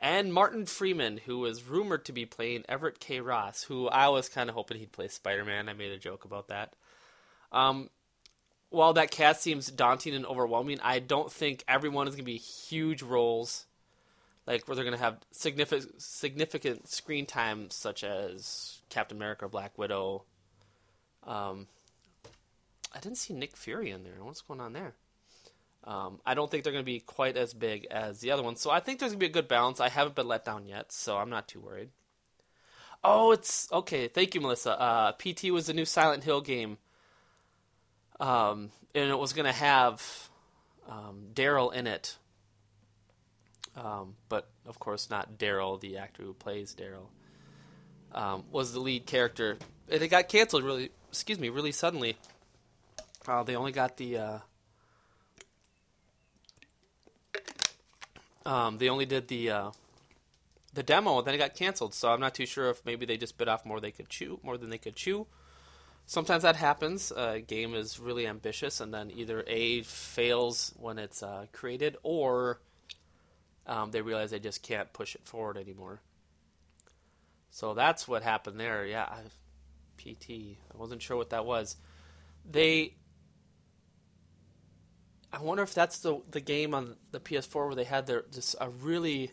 [0.00, 3.20] and Martin Freeman, who was rumored to be playing Everett K.
[3.20, 5.68] Ross, who I was kind of hoping he'd play Spider Man.
[5.68, 6.74] I made a joke about that.
[7.52, 7.90] Um,
[8.70, 12.36] while that cast seems daunting and overwhelming, I don't think everyone is going to be
[12.36, 13.66] huge roles
[14.46, 19.48] like where they're going to have significant significant screen time, such as Captain America, or
[19.48, 20.24] Black Widow.
[21.24, 21.66] Um,
[22.96, 24.14] I didn't see Nick Fury in there.
[24.20, 24.94] What's going on there?
[25.84, 28.60] Um, I don't think they're going to be quite as big as the other ones,
[28.60, 29.80] so I think there's going to be a good balance.
[29.80, 31.90] I haven't been let down yet, so I'm not too worried.
[33.04, 34.08] Oh, it's okay.
[34.08, 34.80] Thank you, Melissa.
[34.80, 36.78] Uh, PT was the new Silent Hill game,
[38.18, 40.02] um, and it was going to have
[40.88, 42.16] um, Daryl in it,
[43.76, 47.08] um, but of course not Daryl, the actor who plays Daryl,
[48.12, 49.58] um, was the lead character,
[49.90, 50.90] and it got canceled really.
[51.10, 52.16] Excuse me, really suddenly.
[53.28, 54.18] Uh, they only got the.
[54.18, 54.38] Uh,
[58.46, 59.70] um, they only did the uh,
[60.74, 61.94] the demo, and then it got canceled.
[61.94, 64.38] So I'm not too sure if maybe they just bit off more they could chew,
[64.42, 65.26] more than they could chew.
[66.06, 67.10] Sometimes that happens.
[67.10, 72.60] A game is really ambitious, and then either a fails when it's uh, created, or
[73.66, 76.00] um, they realize they just can't push it forward anymore.
[77.50, 78.86] So that's what happened there.
[78.86, 79.08] Yeah,
[79.98, 80.30] PT.
[80.30, 81.76] I wasn't sure what that was.
[82.48, 82.94] They.
[85.36, 88.56] I wonder if that's the the game on the PS4 where they had their just
[88.60, 89.30] a really.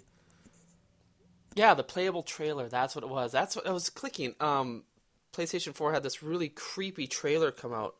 [1.55, 2.67] Yeah, the playable trailer.
[2.67, 3.31] That's what it was.
[3.31, 4.33] That's what I was clicking.
[4.39, 4.83] Um,
[5.33, 7.95] PlayStation 4 had this really creepy trailer come out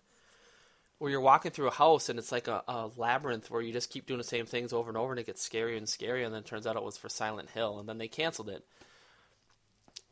[0.98, 3.90] where you're walking through a house and it's like a, a, labyrinth where you just
[3.90, 6.34] keep doing the same things over and over and it gets scarier and scarier and
[6.34, 8.64] then it turns out it was for Silent Hill and then they canceled it.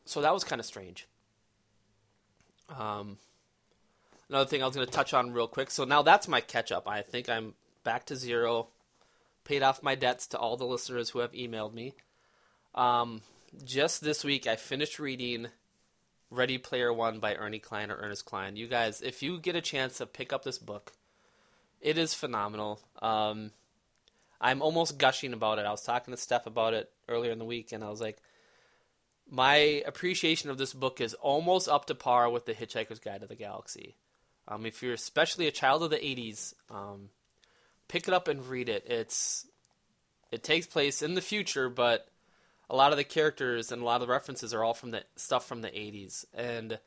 [0.05, 1.07] So that was kind of strange.
[2.69, 3.17] Um,
[4.29, 5.71] another thing I was going to touch on real quick.
[5.71, 6.87] So now that's my catch up.
[6.87, 7.53] I think I'm
[7.83, 8.67] back to zero.
[9.43, 11.93] Paid off my debts to all the listeners who have emailed me.
[12.75, 13.21] Um,
[13.65, 15.47] just this week, I finished reading
[16.29, 18.55] Ready Player One by Ernie Cline or Ernest Cline.
[18.55, 20.93] You guys, if you get a chance to pick up this book,
[21.81, 22.79] it is phenomenal.
[23.01, 23.51] Um,
[24.39, 25.65] I'm almost gushing about it.
[25.65, 28.17] I was talking to Steph about it earlier in the week, and I was like,
[29.29, 33.27] my appreciation of this book is almost up to par with The Hitchhiker's Guide to
[33.27, 33.95] the Galaxy.
[34.47, 37.09] Um, if you're especially a child of the '80s, um,
[37.91, 38.85] pick it up and read it.
[38.87, 39.45] It's
[40.31, 42.07] it takes place in the future, but
[42.69, 45.03] a lot of the characters and a lot of the references are all from the
[45.17, 46.23] stuff from the 80s.
[46.33, 46.79] And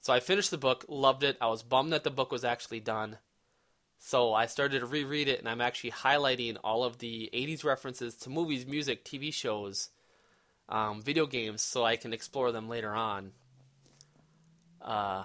[0.00, 1.38] so I finished the book, loved it.
[1.40, 3.16] I was bummed that the book was actually done.
[3.98, 8.14] So I started to reread it, and I'm actually highlighting all of the 80s references
[8.16, 9.88] to movies, music, TV shows,
[10.68, 13.32] um, video games, so I can explore them later on.
[14.82, 15.24] Uh,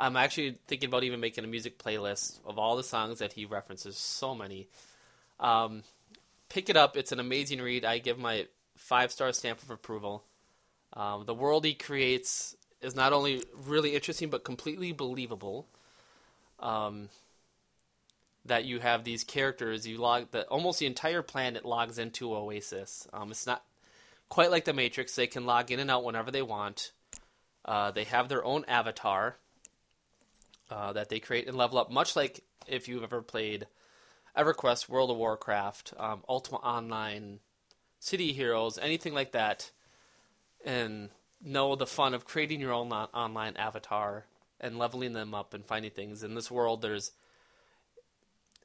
[0.00, 3.44] I'm actually thinking about even making a music playlist of all the songs that he
[3.44, 3.98] references.
[3.98, 4.66] So many.
[5.38, 5.82] Um,
[6.48, 6.96] pick it up.
[6.96, 7.84] It's an amazing read.
[7.84, 8.46] I give my
[8.78, 10.24] five star stamp of approval.
[10.94, 15.66] Um, the world he creates is not only really interesting but completely believable.
[16.58, 17.10] Um,
[18.46, 23.06] that you have these characters, you log that almost the entire planet logs into Oasis.
[23.12, 23.62] Um, it's not
[24.30, 26.92] quite like the Matrix; they can log in and out whenever they want.
[27.66, 29.36] Uh, they have their own avatar
[30.70, 33.66] uh, that they create and level up, much like if you've ever played
[34.36, 37.40] EverQuest, World of Warcraft, um, Ultima Online,
[37.98, 39.70] City Heroes, anything like that,
[40.64, 41.10] and
[41.42, 44.24] know the fun of creating your own online avatar
[44.60, 46.22] and leveling them up and finding things.
[46.22, 47.12] In this world, there's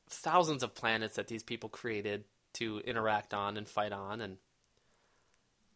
[0.09, 4.37] thousands of planets that these people created to interact on and fight on, and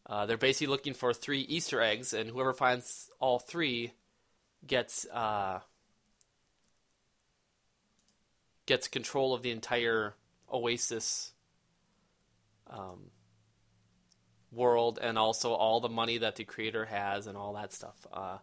[0.06, 3.94] uh, they're basically looking for three Easter eggs, and whoever finds all three
[4.66, 5.60] gets uh,
[8.70, 10.14] gets control of the entire
[10.54, 11.32] Oasis
[12.70, 13.10] um,
[14.52, 18.06] world and also all the money that the creator has and all that stuff.
[18.14, 18.38] Uh,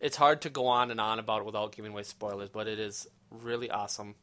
[0.00, 2.78] it's hard to go on and on about it without giving away spoilers, but it
[2.78, 4.16] is really awesome.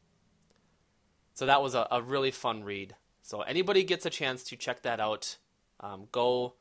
[1.34, 2.96] So that was a, a really fun read.
[3.24, 5.38] So anybody gets a chance to check that out,
[5.80, 6.54] um, go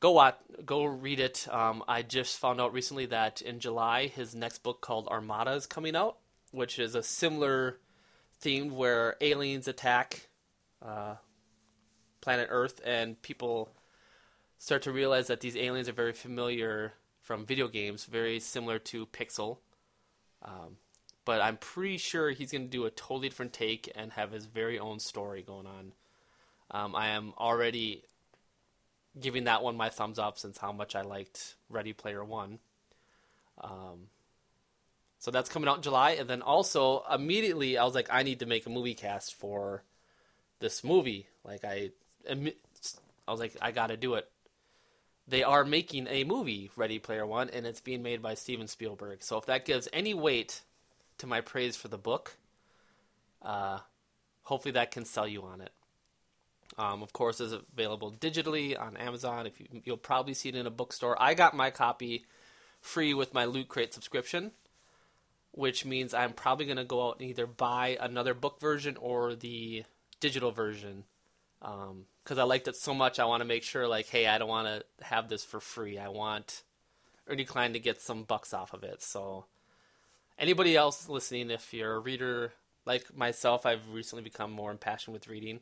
[0.00, 1.46] go watch, go read it.
[1.48, 5.66] Um, I just found out recently that in July his next book called Armada is
[5.66, 6.16] coming out,
[6.52, 7.78] which is a similar
[8.38, 10.28] theme where aliens attack
[10.80, 11.16] uh,
[12.20, 13.70] planet Earth, and people
[14.58, 19.06] start to realize that these aliens are very familiar from video games, very similar to
[19.06, 19.58] Pixel.
[20.42, 20.76] Um,
[21.24, 24.46] but I'm pretty sure he's going to do a totally different take and have his
[24.46, 25.92] very own story going on.
[26.70, 28.04] Um, I am already
[29.20, 32.58] giving that one my thumbs up since how much I liked Ready Player One.
[33.60, 34.08] Um,
[35.22, 38.40] so that's coming out in July, and then also immediately I was like, I need
[38.40, 39.84] to make a movie cast for
[40.58, 41.28] this movie.
[41.44, 41.90] Like I,
[42.28, 42.52] I
[43.28, 44.28] was like, I got to do it.
[45.28, 49.22] They are making a movie, Ready Player One, and it's being made by Steven Spielberg.
[49.22, 50.62] So if that gives any weight
[51.18, 52.34] to my praise for the book,
[53.42, 53.78] uh,
[54.42, 55.70] hopefully that can sell you on it.
[56.76, 59.46] Um, of course, is available digitally on Amazon.
[59.46, 61.16] If you, you'll probably see it in a bookstore.
[61.22, 62.24] I got my copy
[62.80, 64.50] free with my Loot Crate subscription
[65.52, 69.34] which means I'm probably going to go out and either buy another book version or
[69.34, 69.84] the
[70.20, 71.04] digital version.
[71.60, 74.38] Because um, I liked it so much, I want to make sure, like, hey, I
[74.38, 75.98] don't want to have this for free.
[75.98, 76.62] I want
[77.28, 79.02] Ernie Cline to get some bucks off of it.
[79.02, 79.44] So,
[80.38, 82.52] anybody else listening, if you're a reader
[82.84, 85.60] like myself, I've recently become more impassioned with reading.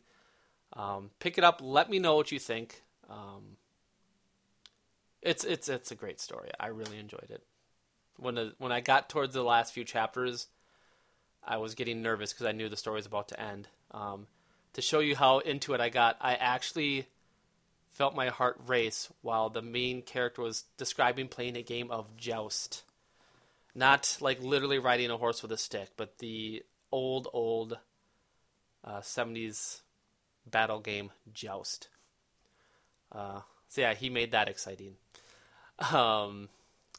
[0.73, 1.61] Um, pick it up.
[1.63, 2.83] Let me know what you think.
[3.11, 3.57] Um,
[5.21, 6.49] it's it's it's a great story.
[6.59, 7.43] I really enjoyed it
[8.21, 10.47] when the, when I got towards the last few chapters,
[11.45, 13.69] I was getting nervous because I knew the story was about to end.
[13.91, 14.27] Um,
[14.75, 17.07] to show you how into it I got, I actually
[17.91, 22.83] felt my heart race while the main character was describing playing a game of joust.
[23.75, 26.63] Not like literally riding a horse with a stick, but the
[26.93, 27.79] old, old
[28.85, 29.81] uh, 70s
[30.47, 31.89] battle game Joust.
[33.13, 34.97] Uh, so yeah, he made that exciting.
[35.93, 36.49] Um,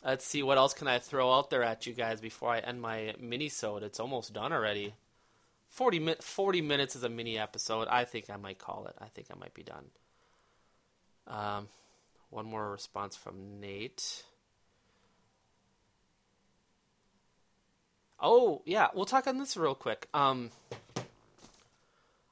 [0.04, 2.82] Let's see what else can I throw out there at you guys before I end
[2.82, 3.84] my mini sode.
[3.84, 4.96] It's almost done already.
[5.70, 7.88] 40, mi- 40 minutes is a mini episode.
[7.88, 8.96] I think I might call it.
[9.00, 9.86] I think I might be done.
[11.28, 11.68] Um,
[12.30, 14.24] one more response from Nate.
[18.20, 20.08] Oh, yeah, we'll talk on this real quick.
[20.14, 20.52] Um,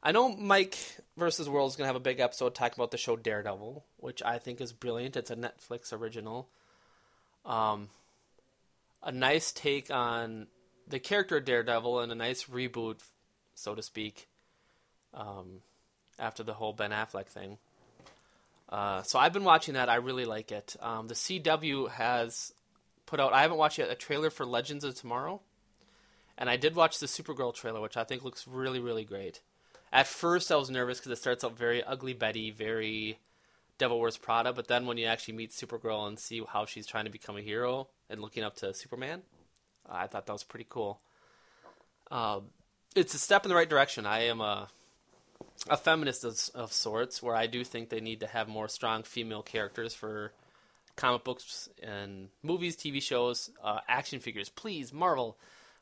[0.02, 0.78] I know Mike
[1.18, 4.24] versus World is going to have a big episode talking about the show Daredevil, which
[4.24, 5.18] I think is brilliant.
[5.18, 6.50] It's a Netflix original.
[7.50, 7.90] Um,
[9.04, 10.48] a nice take on
[10.88, 13.00] the character of Daredevil and a nice reboot,
[13.56, 14.28] so to speak,
[15.14, 15.62] um,
[16.20, 17.58] after the whole Ben Affleck thing.
[18.70, 19.90] Uh, so I've been watching that.
[19.90, 20.76] I really like it.
[20.80, 22.54] Um, the CW has
[23.08, 23.34] put out.
[23.34, 25.42] I haven't watched yet a trailer for Legends of Tomorrow,
[26.38, 29.42] and I did watch the Supergirl trailer, which I think looks really, really great.
[29.92, 33.18] At first, I was nervous because it starts out very ugly Betty, very
[33.80, 37.06] Devil Wears Prada, but then when you actually meet Supergirl and see how she's trying
[37.06, 39.24] to become a hero and looking up to Superman,
[39.90, 41.00] I thought that was pretty cool.
[42.12, 42.42] Uh,
[42.96, 44.06] it's a step in the right direction.
[44.06, 44.68] I am a
[45.70, 49.04] a feminist of, of, sorts, where I do think they need to have more strong
[49.04, 50.34] female characters for
[50.96, 54.50] comic books and movies, TV shows, uh, action figures.
[54.50, 55.38] Please, Marvel,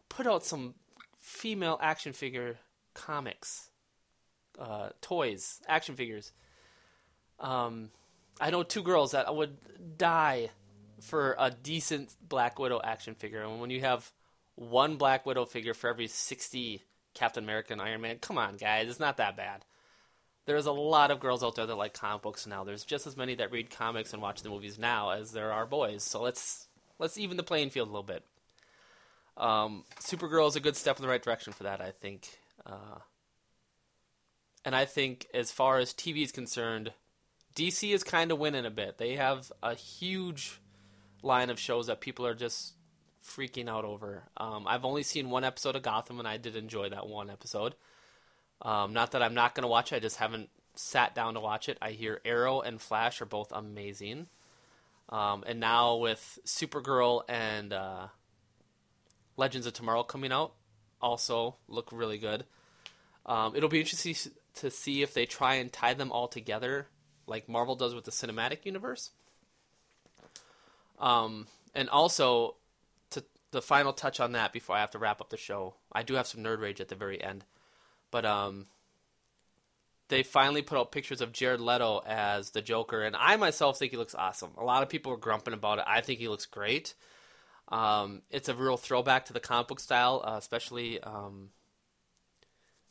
[0.10, 0.76] put out some
[1.20, 2.58] female action figure
[2.94, 3.70] comics,
[4.60, 6.32] uh, toys, action figures.
[7.40, 7.90] Um,
[8.40, 9.58] I know two girls that would
[9.98, 10.50] die
[11.02, 14.12] for a decent Black Widow action figure, and when you have
[14.56, 16.82] one Black Widow figure for every sixty
[17.14, 19.66] Captain America and Iron Man, come on, guys, it's not that bad.
[20.46, 22.64] There's a lot of girls out there that like comic books now.
[22.64, 25.66] There's just as many that read comics and watch the movies now as there are
[25.66, 26.04] boys.
[26.04, 26.68] So let's
[27.00, 28.24] let's even the playing field a little bit.
[29.36, 32.28] Um, Supergirl is a good step in the right direction for that, I think.
[32.66, 33.00] Uh,
[34.66, 36.92] and I think as far as TV is concerned,
[37.58, 39.00] DC is kind of winning a bit.
[39.00, 40.62] They have a huge
[41.24, 42.74] line of shows that people are just
[43.26, 44.24] freaking out over.
[44.38, 47.74] Um, I've only seen one episode of Gotham, and I did enjoy that one episode.
[48.62, 51.40] Um, not that I'm not going to watch it, I just haven't sat down to
[51.40, 51.80] watch it.
[51.82, 54.28] I hear Arrow and Flash are both amazing.
[55.10, 58.08] Um, and now with Supergirl and uh,
[59.36, 60.54] Legends of Tomorrow coming out,
[61.02, 62.46] also look really good.
[63.26, 64.16] Um, it'll be interesting
[64.56, 66.88] to see if they try and tie them all together,
[67.28, 69.12] like Marvel does with the cinematic universe.
[71.00, 72.56] Um, and also,
[73.12, 76.04] to the final touch on that before I have to wrap up the show, I
[76.04, 77.44] do have some nerd rage at the very end,
[78.10, 78.66] but um,
[80.08, 83.92] they finally put out pictures of Jared Leto as the Joker, and I myself think
[83.92, 84.52] he looks awesome.
[84.58, 85.86] A lot of people are grumping about it.
[85.88, 86.94] I think he looks great.
[87.70, 91.50] Um, it's a real throwback to the comic book style, uh, especially um,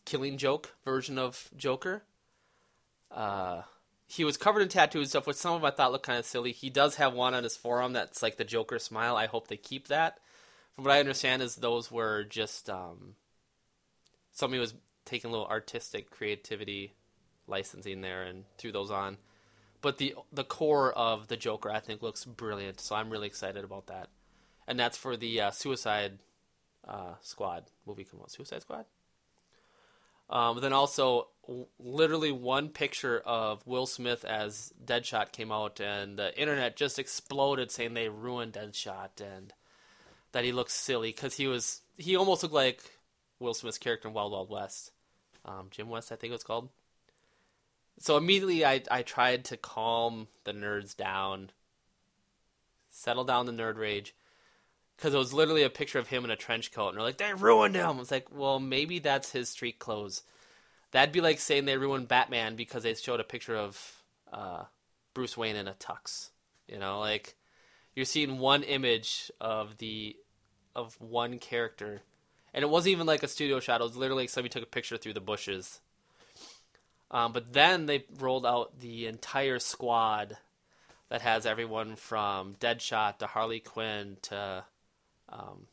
[0.04, 2.04] Killing Joke version of Joker.
[3.10, 3.62] Uh,
[4.06, 6.24] he was covered in tattoos and stuff, which some of I thought looked kind of
[6.24, 6.52] silly.
[6.52, 9.16] He does have one on his forearm that's like the Joker smile.
[9.16, 10.18] I hope they keep that.
[10.74, 13.14] From what I understand, is those were just um,
[14.32, 16.94] somebody was taking a little artistic creativity
[17.46, 19.16] licensing there and threw those on.
[19.80, 22.80] But the the core of the Joker, I think, looks brilliant.
[22.80, 24.08] So I'm really excited about that
[24.66, 26.18] and that's for the uh, Suicide
[26.86, 28.30] uh, Squad movie come out.
[28.30, 28.84] Suicide Squad.
[30.28, 31.28] Um, then also,
[31.78, 37.70] literally one picture of Will Smith as Deadshot came out, and the internet just exploded
[37.70, 39.52] saying they ruined Deadshot and
[40.32, 42.82] that he looks silly because he was he almost looked like
[43.38, 44.92] Will Smith's character in Wild Wild West,
[45.44, 46.68] um, Jim West, I think it was called.
[47.98, 51.50] So immediately, I I tried to calm the nerds down,
[52.90, 54.14] settle down the nerd rage
[54.96, 57.18] because it was literally a picture of him in a trench coat, and they're like,
[57.18, 57.98] they ruined him.
[58.00, 60.22] It's like, well, maybe that's his street clothes.
[60.92, 64.64] That'd be like saying they ruined Batman because they showed a picture of uh,
[65.14, 66.30] Bruce Wayne in a tux.
[66.68, 67.36] You know, like
[67.94, 70.16] you're seeing one image of the
[70.74, 72.02] of one character,
[72.52, 73.80] and it wasn't even like a studio shot.
[73.80, 75.80] It was literally like somebody took a picture through the bushes.
[77.10, 80.36] Um, but then they rolled out the entire squad
[81.08, 84.64] that has everyone from Deadshot to Harley Quinn to
[85.28, 85.66] um,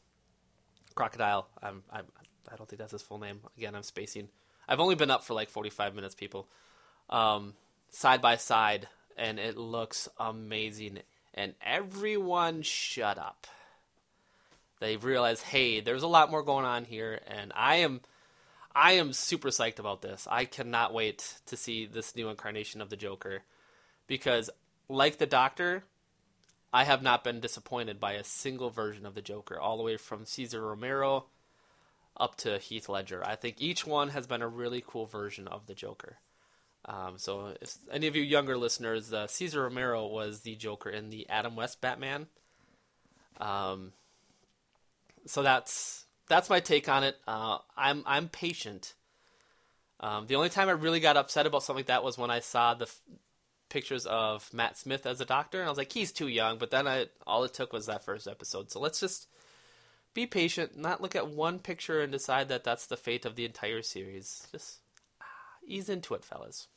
[0.94, 1.48] Crocodile.
[1.62, 2.06] I'm, I'm,
[2.52, 3.40] I don't think that's his full name.
[3.58, 4.30] Again, I'm spacing.
[4.68, 6.48] I've only been up for like 45 minutes, people.
[7.10, 7.54] Um,
[7.90, 8.88] side by side,
[9.18, 11.00] and it looks amazing.
[11.34, 13.48] And everyone shut up.
[14.80, 18.02] They realize, hey, there's a lot more going on here, and I am,
[18.76, 20.28] I am super psyched about this.
[20.30, 23.44] I cannot wait to see this new incarnation of the Joker,
[24.08, 24.50] because
[24.90, 25.84] like the Doctor,
[26.74, 29.96] I have not been disappointed by a single version of the Joker, all the way
[29.96, 31.28] from Cesar Romero
[32.18, 33.24] up to Heath Ledger.
[33.26, 36.18] I think each one has been a really cool version of the Joker.
[36.86, 41.10] Um, so, if any of you younger listeners, uh, Cesar Romero was the Joker in
[41.10, 42.28] the Adam West Batman.
[43.40, 43.94] Um,
[45.26, 47.18] so that's that's my take on it.
[47.28, 48.94] Uh, I'm I'm patient.
[50.00, 52.42] Um, the only time I really got upset about something like that was when I
[52.42, 52.90] saw the
[53.70, 56.58] pictures of Matt Smith as a doctor, and I was like, he's too young.
[56.58, 58.72] But then I all it took was that first episode.
[58.72, 59.28] So let's just
[60.14, 63.46] be patient, not look at one picture and decide that that's the fate of the
[63.46, 64.48] entire series.
[64.52, 64.80] Just
[65.22, 65.26] ah,
[65.66, 66.68] ease into it, fellas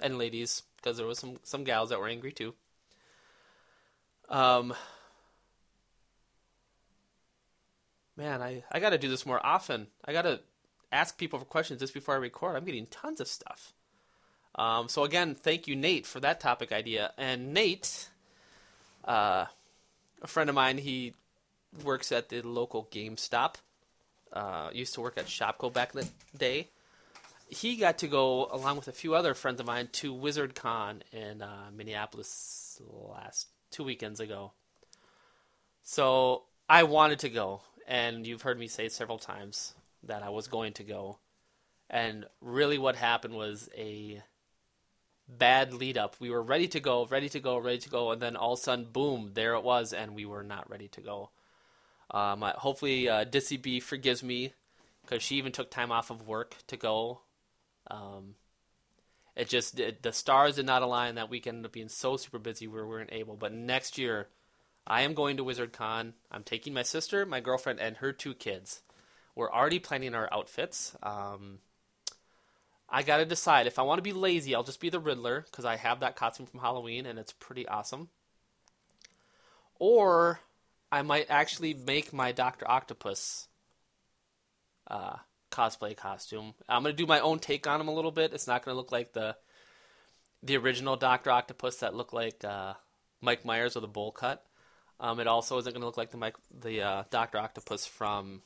[0.00, 2.54] and ladies, because there was some some gals that were angry too.
[4.28, 4.74] Um,
[8.16, 9.88] man, I I got to do this more often.
[10.04, 10.40] I got to
[10.92, 12.56] ask people for questions just before I record.
[12.56, 13.72] I'm getting tons of stuff.
[14.54, 17.12] Um, so again, thank you, Nate, for that topic idea.
[17.18, 18.08] And Nate,
[19.04, 19.46] uh,
[20.22, 21.12] a friend of mine, he
[21.84, 23.56] works at the local GameStop.
[24.32, 26.68] Uh, used to work at Shopko back in the day.
[27.48, 31.42] He got to go along with a few other friends of mine to WizardCon in
[31.42, 34.52] uh, Minneapolis last two weekends ago.
[35.82, 40.48] So I wanted to go, and you've heard me say several times that I was
[40.48, 41.18] going to go.
[41.88, 44.22] And really, what happened was a
[45.28, 46.16] bad lead up.
[46.18, 48.58] We were ready to go, ready to go, ready to go, and then all of
[48.58, 51.30] a sudden, boom, there it was, and we were not ready to go.
[52.10, 54.52] Um, hopefully, uh, Dissy B forgives me
[55.02, 57.20] because she even took time off of work to go.
[57.90, 58.34] Um,
[59.34, 61.56] it just it, the stars did not align that weekend.
[61.56, 63.36] Ended up being so super busy we weren't able.
[63.36, 64.28] But next year,
[64.86, 66.14] I am going to Wizard Con.
[66.30, 68.82] I'm taking my sister, my girlfriend, and her two kids.
[69.34, 70.96] We're already planning our outfits.
[71.02, 71.58] Um,
[72.88, 75.44] I got to decide if I want to be lazy, I'll just be the Riddler
[75.50, 78.08] because I have that costume from Halloween and it's pretty awesome.
[79.78, 80.40] Or
[80.96, 83.48] I might actually make my Doctor Octopus
[84.86, 85.16] uh,
[85.50, 86.54] cosplay costume.
[86.66, 88.32] I'm gonna do my own take on him a little bit.
[88.32, 89.36] It's not gonna look like the
[90.42, 92.74] the original Doctor Octopus that looked like uh,
[93.20, 94.42] Mike Myers with a bowl cut.
[94.98, 98.40] Um, it also isn't gonna look like the Mike, the uh, Doctor Octopus from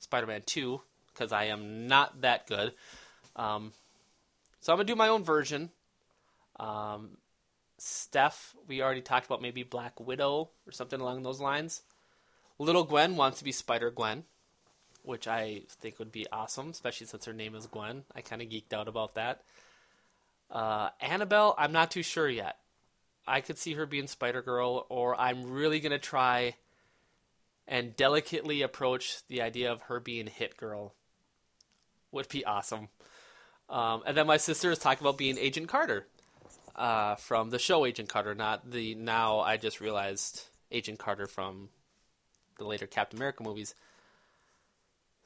[0.00, 0.82] Spider-Man Two
[1.14, 2.74] because I am not that good.
[3.36, 3.72] Um,
[4.60, 5.70] so I'm gonna do my own version.
[6.60, 7.16] Um,
[7.78, 11.82] Steph, we already talked about maybe Black Widow or something along those lines.
[12.58, 14.24] Little Gwen wants to be Spider Gwen,
[15.02, 18.04] which I think would be awesome, especially since her name is Gwen.
[18.14, 19.42] I kind of geeked out about that.
[20.50, 22.56] Uh, Annabelle, I'm not too sure yet.
[23.26, 26.54] I could see her being Spider Girl, or I'm really gonna try
[27.68, 30.94] and delicately approach the idea of her being Hit Girl.
[32.12, 32.88] Would be awesome.
[33.68, 36.06] Um, and then my sister is talking about being Agent Carter
[36.76, 41.70] uh, from the show Agent Carter, not the now I just realized Agent Carter from
[42.58, 43.74] the later Captain America movies.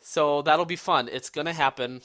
[0.00, 1.08] So that'll be fun.
[1.12, 2.00] It's gonna happen,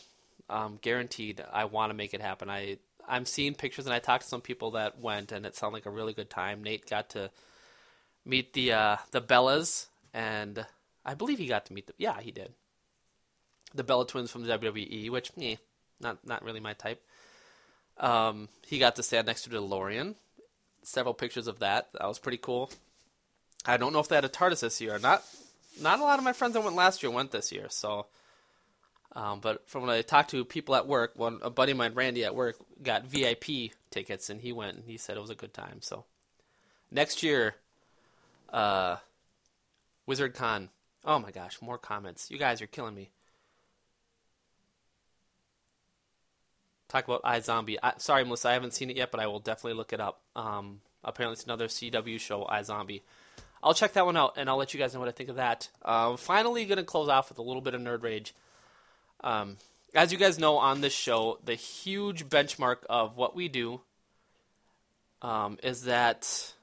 [0.49, 1.43] um, guaranteed.
[1.51, 2.49] I want to make it happen.
[2.49, 2.77] I
[3.07, 5.85] I'm seeing pictures and I talked to some people that went and it sounded like
[5.85, 6.63] a really good time.
[6.63, 7.29] Nate got to
[8.25, 10.65] meet the uh, the Bellas and
[11.05, 12.51] I believe he got to meet the yeah he did
[13.75, 15.55] the Bella twins from the WWE, which eh,
[15.99, 17.03] not not really my type.
[17.97, 20.15] Um, he got to stand next to DeLorean.
[20.83, 21.89] Several pictures of that.
[21.93, 22.69] That was pretty cool.
[23.65, 24.99] I don't know if they had a TARDIS this year.
[24.99, 25.23] Not
[25.81, 27.67] not a lot of my friends that went last year went this year.
[27.69, 28.07] So,
[29.13, 31.93] um, but from when I talked to people at work, one a buddy of mine,
[31.93, 35.35] Randy at work, got VIP tickets and he went and he said it was a
[35.35, 35.81] good time.
[35.81, 36.05] So,
[36.91, 37.55] next year,
[38.53, 38.97] uh,
[40.05, 40.69] Wizard Con.
[41.03, 42.31] Oh my gosh, more comments.
[42.31, 43.09] You guys are killing me.
[46.87, 47.77] Talk about iZombie.
[47.81, 50.21] I, sorry, Melissa, I haven't seen it yet, but I will definitely look it up.
[50.35, 53.01] Um, apparently, it's another CW show, iZombie.
[53.63, 55.37] I'll check that one out, and I'll let you guys know what I think of
[55.37, 55.69] that.
[55.83, 58.35] Um, finally, going to close off with a little bit of nerd rage.
[59.21, 59.57] Um,
[59.95, 63.81] as you guys know on this show, the huge benchmark of what we do
[65.21, 66.53] um, is that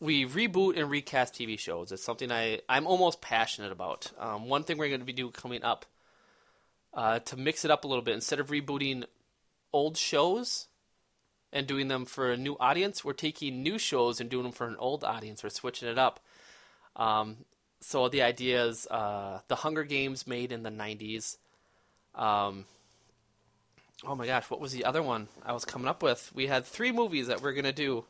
[0.00, 1.92] we reboot and recast TV shows.
[1.92, 4.12] It's something I, I'm almost passionate about.
[4.18, 5.86] Um, one thing we're going to be doing coming up
[6.94, 8.14] uh, to mix it up a little bit.
[8.14, 9.04] Instead of rebooting
[9.72, 10.68] old shows
[11.52, 14.66] and doing them for a new audience, we're taking new shows and doing them for
[14.66, 15.42] an old audience.
[15.42, 16.20] We're switching it up.
[16.96, 17.38] Um,
[17.80, 21.36] so the idea is uh, the Hunger Games made in the 90s.
[22.14, 22.64] Um,
[24.04, 26.30] oh my gosh, what was the other one I was coming up with?
[26.34, 28.04] We had three movies that we're going to do.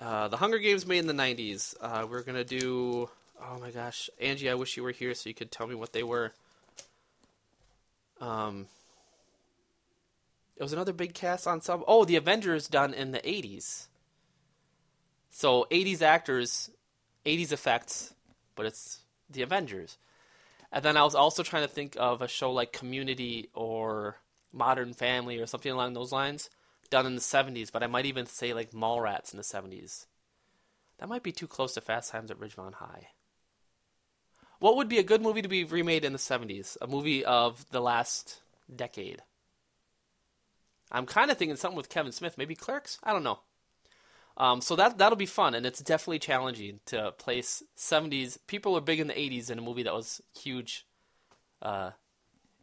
[0.00, 1.74] Uh, the Hunger Games made in the 90s.
[1.80, 3.08] Uh, we're going to do.
[3.40, 4.10] Oh my gosh.
[4.20, 6.32] Angie, I wish you were here so you could tell me what they were.
[8.22, 8.68] Um,
[10.56, 11.84] it was another big cast ensemble.
[11.88, 13.88] Oh, the Avengers done in the 80s.
[15.30, 16.70] So 80s actors,
[17.26, 18.14] 80s effects,
[18.54, 19.98] but it's the Avengers.
[20.70, 24.18] And then I was also trying to think of a show like Community or
[24.52, 26.48] Modern Family or something along those lines
[26.90, 30.06] done in the 70s, but I might even say like Mallrats in the 70s.
[30.98, 33.08] That might be too close to Fast Times at Ridgemont High.
[34.62, 36.76] What would be a good movie to be remade in the 70s?
[36.80, 38.42] A movie of the last
[38.72, 39.20] decade.
[40.92, 43.00] I'm kind of thinking something with Kevin Smith, maybe Clerks.
[43.02, 43.40] I don't know.
[44.36, 48.38] Um, so that that'll be fun, and it's definitely challenging to place 70s.
[48.46, 50.86] People were big in the 80s in a movie that was huge
[51.60, 51.90] uh,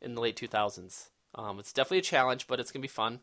[0.01, 1.09] in the late 2000s.
[1.35, 3.19] Um, it's definitely a challenge, but it's gonna be fun.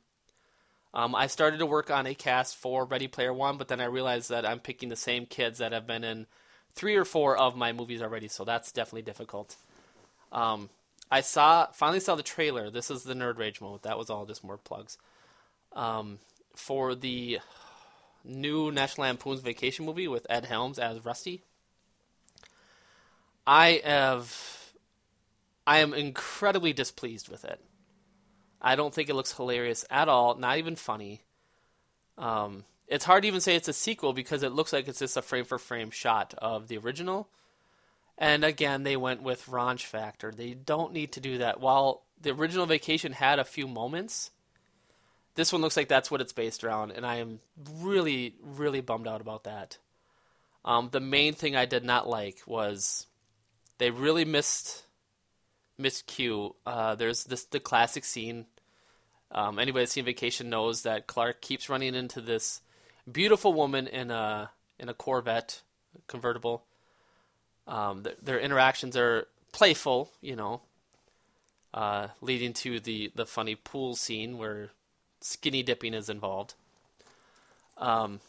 [0.92, 3.86] Um, I started to work on a cast for Ready Player One, but then I
[3.86, 6.26] realized that I'm picking the same kids that have been in
[6.76, 9.56] three or four of my movies already, so that's definitely difficult.
[10.30, 10.70] Um,
[11.10, 12.70] I saw finally saw the trailer.
[12.70, 13.82] This is the nerd rage mode.
[13.82, 14.98] That was all just more plugs.
[15.72, 16.18] Um,
[16.54, 17.40] for the
[18.24, 21.42] new National Lampoon's Vacation movie with Ed Helms as Rusty.
[23.46, 24.74] I have
[25.66, 27.60] I am incredibly displeased with it.
[28.60, 31.22] I don't think it looks hilarious at all, not even funny.
[32.18, 35.16] Um, it's hard to even say it's a sequel because it looks like it's just
[35.16, 37.28] a frame for frame shot of the original.
[38.18, 40.32] And again, they went with raunch factor.
[40.32, 41.60] They don't need to do that.
[41.60, 44.30] While the original Vacation had a few moments,
[45.34, 47.40] this one looks like that's what it's based around, and I am
[47.74, 49.76] really, really bummed out about that.
[50.64, 53.06] Um, the main thing I did not like was
[53.78, 54.82] they really missed
[55.78, 56.56] missed cue.
[56.64, 58.46] Uh, there's this the classic scene.
[59.30, 62.62] Um, anybody that's seen Vacation knows that Clark keeps running into this
[63.10, 65.62] beautiful woman in a in a Corvette
[66.06, 66.64] convertible.
[67.66, 70.62] Um, th- their interactions are playful, you know,
[71.74, 74.70] uh, leading to the the funny pool scene where
[75.20, 76.54] skinny dipping is involved.
[77.78, 78.20] Um,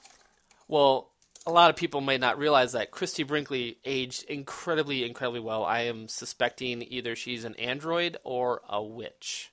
[0.68, 1.12] well,
[1.46, 5.64] a lot of people may not realize that Christie Brinkley aged incredibly, incredibly well.
[5.64, 9.52] I am suspecting either she's an android or a witch.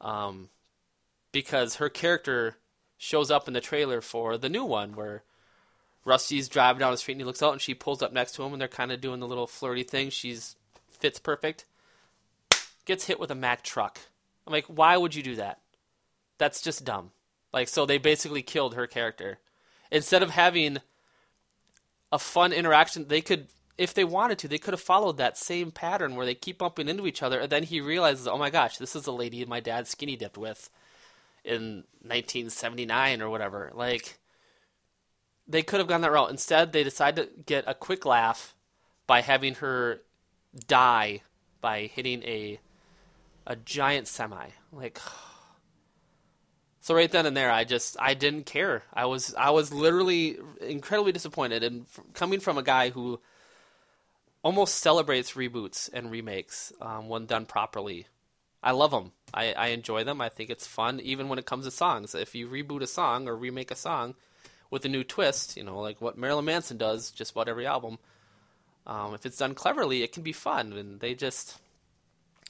[0.00, 0.48] Um,
[1.32, 2.56] because her character
[3.02, 5.22] shows up in the trailer for the new one where
[6.04, 8.42] Rusty's driving down the street and he looks out and she pulls up next to
[8.42, 10.10] him and they're kind of doing the little flirty thing.
[10.10, 10.54] She's
[10.90, 11.64] fits perfect.
[12.84, 13.98] Gets hit with a Mack truck.
[14.46, 15.60] I'm like, why would you do that?
[16.36, 17.12] That's just dumb.
[17.54, 19.38] Like, so they basically killed her character.
[19.90, 20.76] Instead of having
[22.12, 23.46] a fun interaction, they could,
[23.78, 26.88] if they wanted to, they could have followed that same pattern where they keep bumping
[26.88, 29.60] into each other, and then he realizes, oh my gosh, this is the lady my
[29.60, 30.68] dad skinny dipped with
[31.44, 33.70] in 1979 or whatever.
[33.74, 34.18] Like,
[35.46, 36.30] they could have gone that route.
[36.30, 38.54] Instead, they decided to get a quick laugh
[39.06, 40.00] by having her
[40.66, 41.22] die
[41.60, 42.60] by hitting a
[43.46, 44.48] a giant semi.
[44.72, 45.00] Like
[46.80, 48.84] so right then and there I just I didn't care.
[48.92, 53.20] I was I was literally incredibly disappointed and f- coming from a guy who
[54.42, 58.06] almost celebrates reboots and remakes um, when done properly.
[58.62, 59.12] I love them.
[59.32, 60.20] I, I enjoy them.
[60.20, 62.14] I think it's fun, even when it comes to songs.
[62.14, 64.14] If you reboot a song or remake a song
[64.70, 67.98] with a new twist, you know, like what Marilyn Manson does, just about every album.
[68.86, 71.58] Um, if it's done cleverly, it can be fun, and they just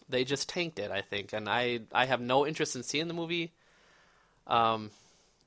[0.08, 1.32] they just tanked it, I think.
[1.32, 3.52] And I I have no interest in seeing the movie.
[4.46, 4.90] Um,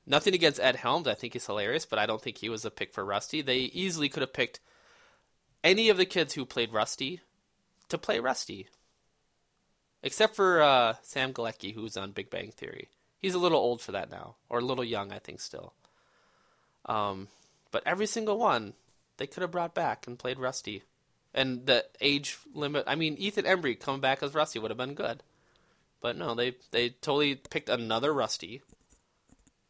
[0.06, 2.70] nothing against Ed Helms, I think he's hilarious, but I don't think he was a
[2.70, 3.42] pick for Rusty.
[3.42, 4.60] They easily could have picked
[5.62, 7.20] any of the kids who played Rusty
[7.88, 8.68] to play Rusty,
[10.04, 12.88] except for uh, Sam Galecki, who's on Big Bang Theory.
[13.18, 15.72] He's a little old for that now, or a little young, I think, still.
[16.84, 17.28] Um,
[17.72, 18.74] but every single one
[19.16, 20.82] they could have brought back and played Rusty.
[21.32, 24.94] And the age limit, I mean, Ethan Embry coming back as Rusty would have been
[24.94, 25.22] good.
[26.00, 28.62] But no, they they totally picked another Rusty,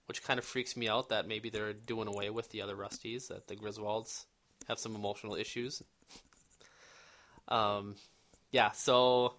[0.06, 3.28] which kind of freaks me out that maybe they're doing away with the other Rusties,
[3.28, 4.24] that the Griswolds
[4.66, 5.82] have some emotional issues.
[7.46, 7.94] Um,
[8.50, 9.34] yeah, so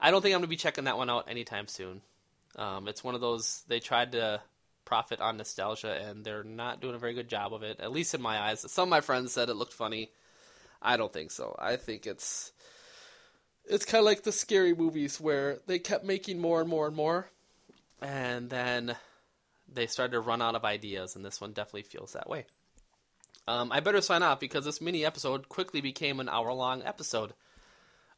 [0.00, 2.02] I don't think I'm to be checking that one out anytime soon.
[2.56, 4.40] Um, it's one of those, they tried to
[4.84, 8.14] profit on nostalgia, and they're not doing a very good job of it, at least
[8.14, 8.64] in my eyes.
[8.72, 10.10] Some of my friends said it looked funny.
[10.80, 11.54] I don't think so.
[11.58, 12.52] I think it's
[13.66, 16.96] it's kind of like the scary movies where they kept making more and more and
[16.96, 17.28] more,
[18.00, 18.96] and then
[19.70, 22.46] they started to run out of ideas, and this one definitely feels that way.
[23.46, 27.34] Um, I better sign off because this mini episode quickly became an hour long episode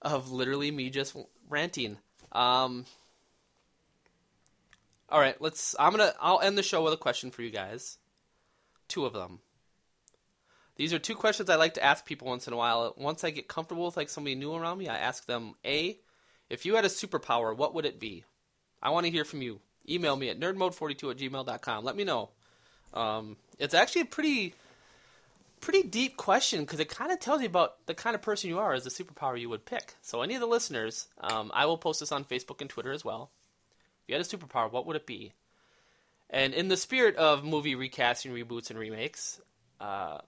[0.03, 1.17] of literally me just
[1.49, 1.99] ranting.
[2.33, 2.87] Um,
[5.09, 5.75] all right, let's.
[5.79, 6.15] I'm gonna.
[6.21, 7.99] I'll end the show with a question for you guys.
[8.89, 9.41] Two of them.
[10.77, 12.95] These are two questions I like to ask people once in a while.
[12.97, 15.99] Once I get comfortable with like somebody new around me, I ask them: A,
[16.49, 18.25] if you had a superpower, what would it be?
[18.83, 19.61] I want to hear from you.
[19.89, 21.85] Email me at nerdmode42 at gmail.com.
[21.85, 22.31] Let me know.
[22.95, 24.55] Um, it's actually a pretty,
[25.61, 28.59] pretty deep question because it kind of tells you about the kind of person you
[28.59, 29.95] are as the superpower you would pick.
[30.03, 33.05] So, any of the listeners, um, I will post this on Facebook and Twitter as
[33.05, 33.31] well
[34.03, 35.33] If you had a superpower, what would it be?
[36.29, 39.41] And in the spirit of movie recasting, reboots, and remakes,
[39.81, 40.19] uh,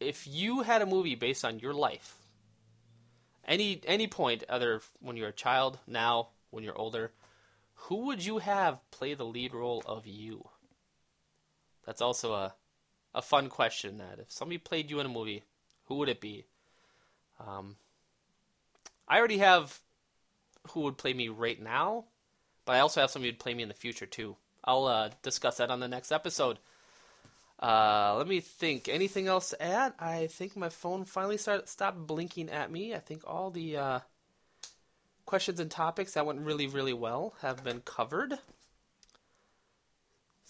[0.00, 2.16] if you had a movie based on your life,
[3.46, 7.12] any any point, either when you're a child, now, when you're older,
[7.74, 10.48] who would you have play the lead role of you?
[11.86, 12.54] That's also a
[13.14, 13.98] a fun question.
[13.98, 15.42] That if somebody played you in a movie,
[15.86, 16.44] who would it be?
[17.44, 17.76] Um,
[19.08, 19.78] I already have
[20.70, 22.04] who would play me right now,
[22.64, 24.36] but I also have somebody who'd play me in the future too.
[24.64, 26.58] I'll uh, discuss that on the next episode.
[27.60, 28.88] Uh, let me think.
[28.88, 29.92] Anything else to add?
[29.98, 32.94] I think my phone finally started stopped blinking at me.
[32.94, 33.98] I think all the uh,
[35.26, 38.38] questions and topics that went really, really well have been covered.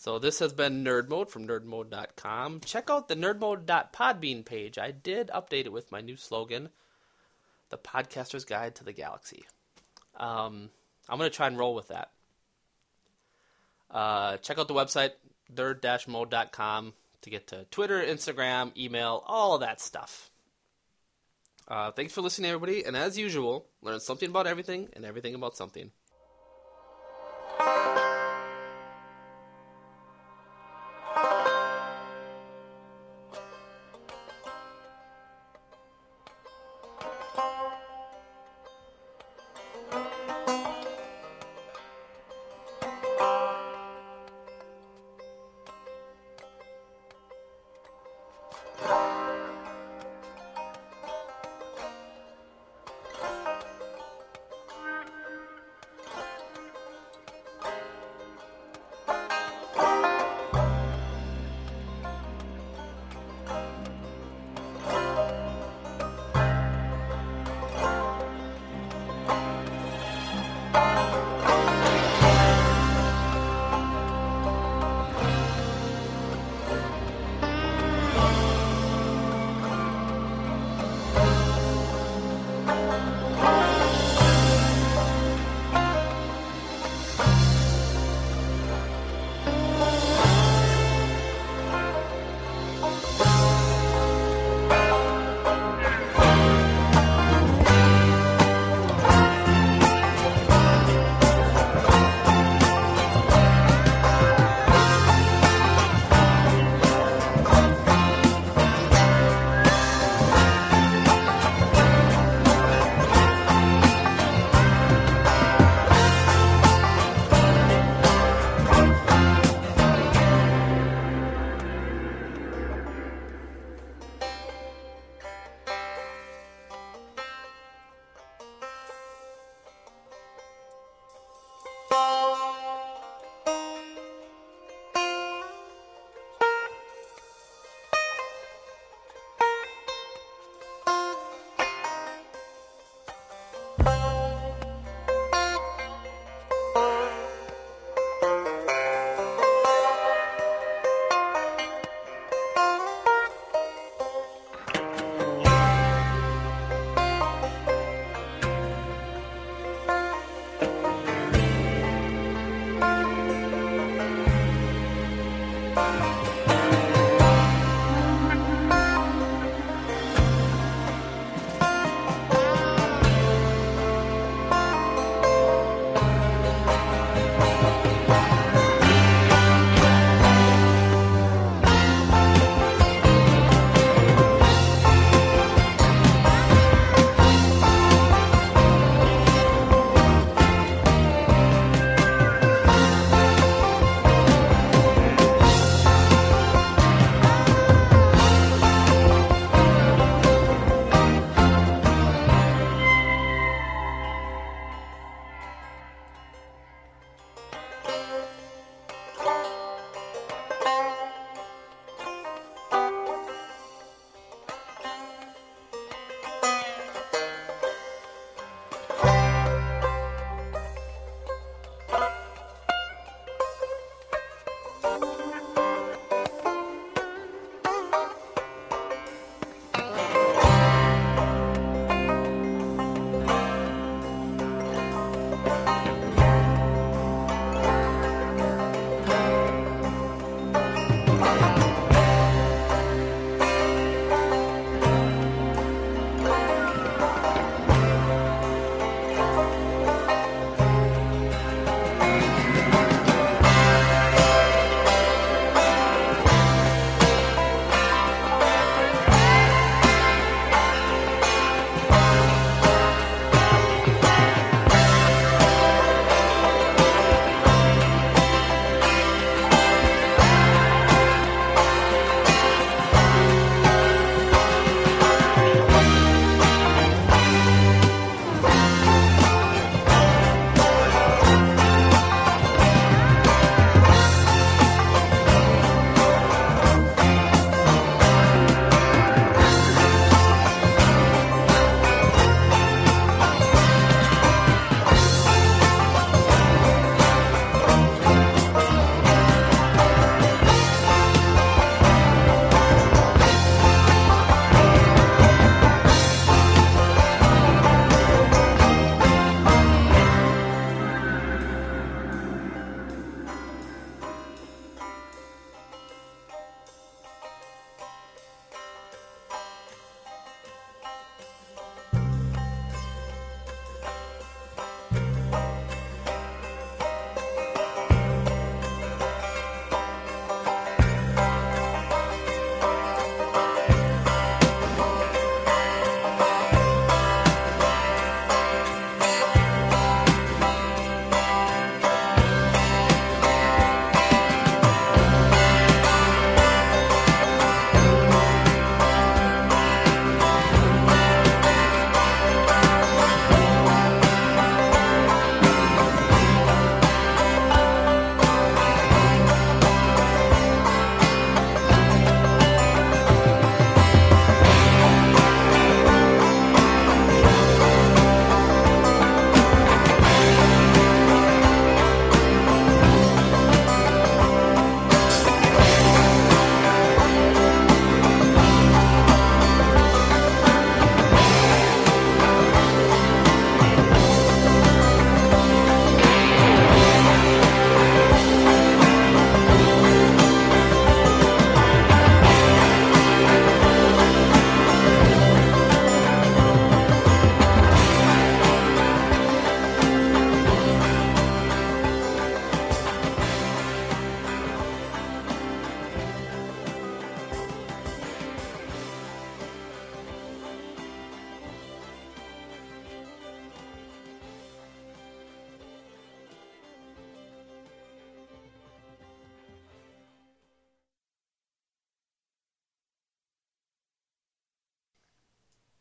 [0.04, 2.60] So this has been Nerd Mode from nerdmode.com.
[2.66, 4.76] Check out the nerdmode.podbean page.
[4.76, 6.68] I did update it with my new slogan,
[7.70, 9.46] The Podcaster's Guide to the Galaxy.
[10.14, 10.68] Um,
[11.08, 12.10] I'm going to try and roll with that.
[13.90, 15.12] Uh, check out the website,
[15.54, 16.92] nerd-mode.com,
[17.22, 20.30] to get to Twitter, Instagram, email, all that stuff.
[21.66, 22.84] Uh, thanks for listening, everybody.
[22.84, 25.92] And as usual, learn something about everything and everything about something.